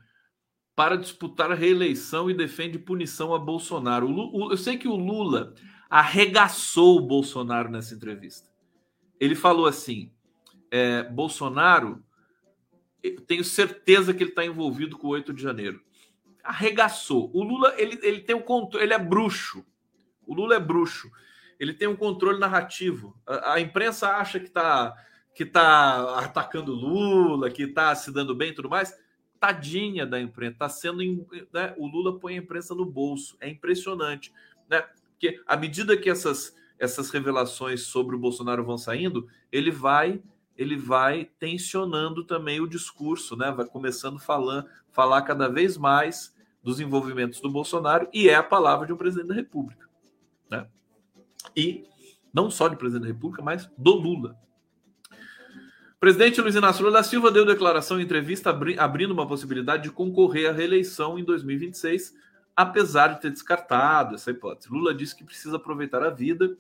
[0.77, 4.09] Para disputar a reeleição e defende punição a Bolsonaro.
[4.09, 5.55] Lula, eu sei que o Lula
[5.89, 8.51] arregaçou o Bolsonaro nessa entrevista.
[9.21, 10.13] Ele falou assim:
[10.73, 12.05] é, Bolsonaro,
[13.29, 15.84] tenho certeza que ele está envolvido com o 8 de janeiro.
[16.45, 17.31] Arregaçou.
[17.33, 19.65] O Lula, ele, ele tem o um controle, ele é bruxo.
[20.27, 21.11] O Lula é bruxo.
[21.59, 23.19] Ele tem um controle narrativo.
[23.27, 24.95] A, a imprensa acha que está
[25.35, 28.97] que tá atacando Lula, que está se dando bem e tudo mais.
[29.41, 30.59] Tadinha da imprensa.
[30.59, 31.03] Tá sendo.
[31.53, 33.37] Né, o Lula põe a imprensa no bolso.
[33.41, 34.33] É impressionante.
[34.69, 34.85] Né?
[35.11, 40.23] Porque à medida que essas essas revelações sobre o Bolsonaro vão saindo, ele vai
[40.57, 43.51] ele vai tensionando também o discurso, né?
[43.51, 46.34] Vai começando falar, falar cada vez mais
[46.65, 49.87] dos envolvimentos do Bolsonaro e é a palavra de um presidente da República,
[50.51, 50.67] né?
[51.55, 51.85] E
[52.33, 54.37] não só de presidente da República, mas do Lula.
[55.11, 59.91] O presidente Luiz Inácio Lula da Silva deu declaração em entrevista abrindo uma possibilidade de
[59.91, 62.25] concorrer à reeleição em 2026
[62.57, 64.71] apesar de ter descartado essa hipótese.
[64.71, 66.57] Lula disse que precisa aproveitar a vida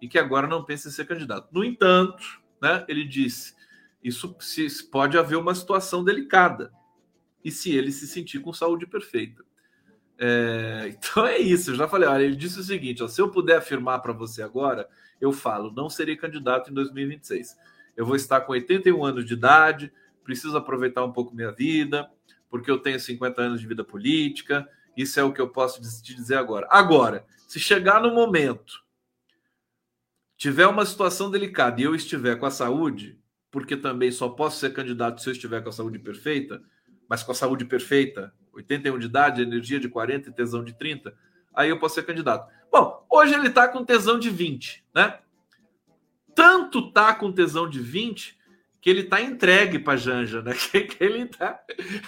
[0.00, 1.48] e que agora não pensa em ser candidato.
[1.52, 2.22] No entanto,
[2.60, 3.54] né, ele disse:
[4.02, 6.72] isso se, pode haver uma situação delicada
[7.44, 9.44] e se ele se sentir com saúde perfeita.
[10.18, 12.08] É, então é isso, eu já falei.
[12.08, 14.88] Olha, ele disse o seguinte: ó, se eu puder afirmar para você agora,
[15.20, 17.56] eu falo, não serei candidato em 2026.
[17.96, 19.92] eu vou estar com 81 anos de idade,
[20.24, 22.08] preciso aproveitar um pouco minha vida,
[22.50, 24.68] porque eu tenho 50 anos de vida política.
[24.96, 26.66] Isso é o que eu posso te dizer agora.
[26.70, 28.82] Agora, se chegar no momento,
[30.36, 33.18] tiver uma situação delicada e eu estiver com a saúde,
[33.50, 36.60] porque também só posso ser candidato se eu estiver com a saúde perfeita,
[37.08, 41.14] mas com a saúde perfeita, 81 de idade, energia de 40 e tesão de 30,
[41.54, 42.52] aí eu posso ser candidato.
[42.70, 45.18] Bom, hoje ele está com tesão de 20, né?
[46.34, 48.38] Tanto tá com tesão de 20
[48.80, 50.52] que ele tá entregue para Janja, né?
[50.70, 51.60] Que, que, ele tá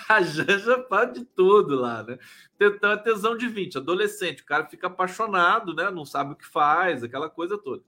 [0.08, 2.18] a Janja pode tudo lá, né?
[2.60, 5.90] Então é tesão de 20, adolescente, o cara fica apaixonado, né?
[5.90, 7.82] Não sabe o que faz, aquela coisa toda.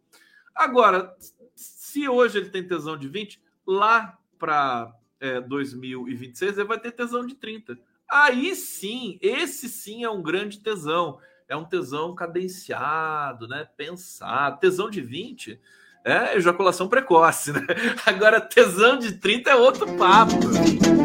[0.54, 1.14] Agora,
[1.54, 7.24] se hoje ele tem tesão de 20, lá para é, 2026 ele vai ter tesão
[7.24, 7.78] de 30.
[8.12, 11.18] Aí sim, esse sim é um grande tesão.
[11.48, 13.66] É um tesão cadenciado, né?
[13.74, 14.60] Pensado.
[14.60, 15.58] Tesão de 20
[16.04, 17.62] é ejaculação precoce, né?
[18.04, 20.34] Agora, tesão de 30 é outro papo.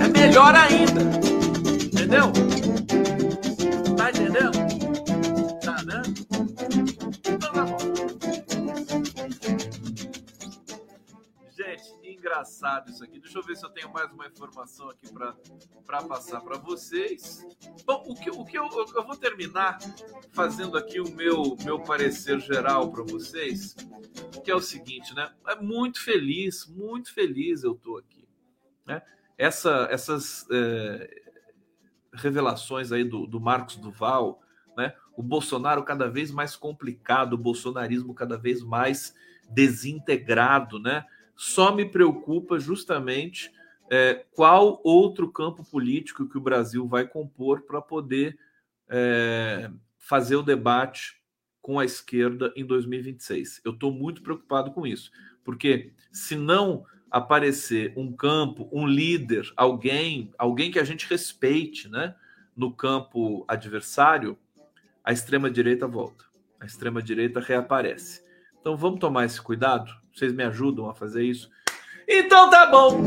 [0.03, 1.01] É melhor ainda.
[1.85, 2.33] Entendeu?
[12.37, 13.19] Engraçado isso aqui.
[13.19, 17.45] Deixa eu ver se eu tenho mais uma informação aqui para passar para vocês.
[17.85, 19.79] Bom, o que, o que eu, eu vou terminar
[20.31, 23.75] fazendo aqui o meu, meu parecer geral para vocês,
[24.43, 25.33] que é o seguinte, né?
[25.47, 28.27] É muito feliz, muito feliz eu tô aqui.
[28.85, 29.01] Né?
[29.37, 31.23] Essa, essas é,
[32.13, 34.41] revelações aí do, do Marcos Duval,
[34.77, 34.93] né?
[35.15, 39.15] O Bolsonaro cada vez mais complicado, o bolsonarismo cada vez mais
[39.49, 41.03] desintegrado, né?
[41.37, 43.51] Só me preocupa justamente
[43.89, 48.37] é, qual outro campo político que o Brasil vai compor para poder
[48.89, 51.21] é, fazer o debate
[51.61, 53.61] com a esquerda em 2026.
[53.63, 55.11] Eu estou muito preocupado com isso,
[55.43, 62.15] porque se não aparecer um campo, um líder, alguém, alguém que a gente respeite, né,
[62.55, 64.37] no campo adversário,
[65.03, 66.25] a extrema direita volta,
[66.59, 68.26] a extrema direita reaparece.
[68.67, 69.89] Então vamos tomar esse cuidado.
[70.13, 71.49] Vocês me ajudam a fazer isso?
[72.05, 72.99] Então tá bom.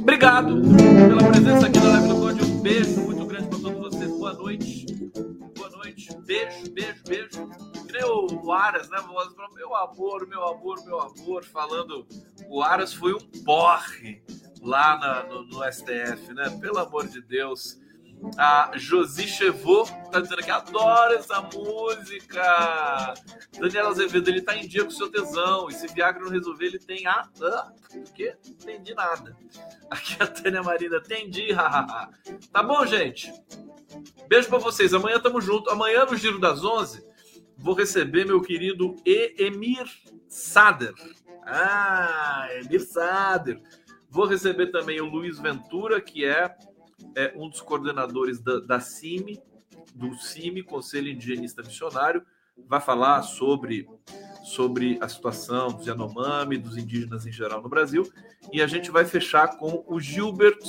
[0.00, 0.62] Obrigado
[1.08, 2.44] pela presença aqui na live do Conde.
[2.44, 4.08] Um beijo muito grande para todos vocês.
[4.08, 4.86] Boa noite.
[5.56, 6.16] Boa noite.
[6.24, 7.48] Beijo, beijo, beijo.
[7.88, 8.98] Que o Aras, né?
[9.56, 11.44] Meu amor, meu amor, meu amor.
[11.44, 12.06] Falando,
[12.48, 14.22] o Aras foi um porre
[14.62, 16.48] lá na, no, no STF, né?
[16.60, 17.76] Pelo amor de Deus.
[18.36, 23.14] A Josi Chevaux tá dizendo que adora essa música.
[23.58, 25.68] Daniela Azevedo, ele tá em dia com seu tesão.
[25.68, 27.28] E se Viagra não resolver, ele tem a.
[27.42, 28.36] Ah, o quê?
[28.44, 29.36] Não entendi nada.
[29.90, 31.48] Aqui a Tânia Marina, entendi.
[32.52, 33.32] tá bom, gente?
[34.28, 34.92] Beijo para vocês.
[34.92, 35.70] Amanhã tamo junto.
[35.70, 37.04] Amanhã no Giro das 11,
[37.56, 39.86] vou receber meu querido Emir
[40.28, 40.94] Sader.
[41.44, 43.60] Ah, Emir Sader.
[44.10, 46.54] Vou receber também o Luiz Ventura, que é
[47.18, 49.42] é um dos coordenadores da, da CIMI,
[49.92, 52.24] do CIMI, Conselho Indigenista Missionário,
[52.68, 53.88] vai falar sobre,
[54.44, 58.08] sobre a situação dos Yanomami, dos indígenas em geral no Brasil,
[58.52, 60.60] e a gente vai fechar com o Gilbert,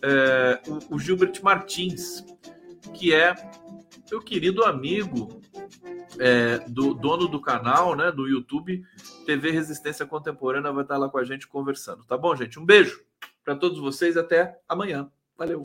[0.00, 2.24] é, o, o Gilbert Martins,
[2.94, 3.34] que é
[4.08, 5.40] meu querido amigo
[6.20, 8.84] é, do dono do canal, né, do YouTube,
[9.26, 12.04] TV Resistência Contemporânea, vai estar lá com a gente conversando.
[12.04, 12.60] Tá bom, gente?
[12.60, 13.02] Um beijo
[13.44, 15.10] para todos vocês, até amanhã.
[15.38, 15.62] Valeu.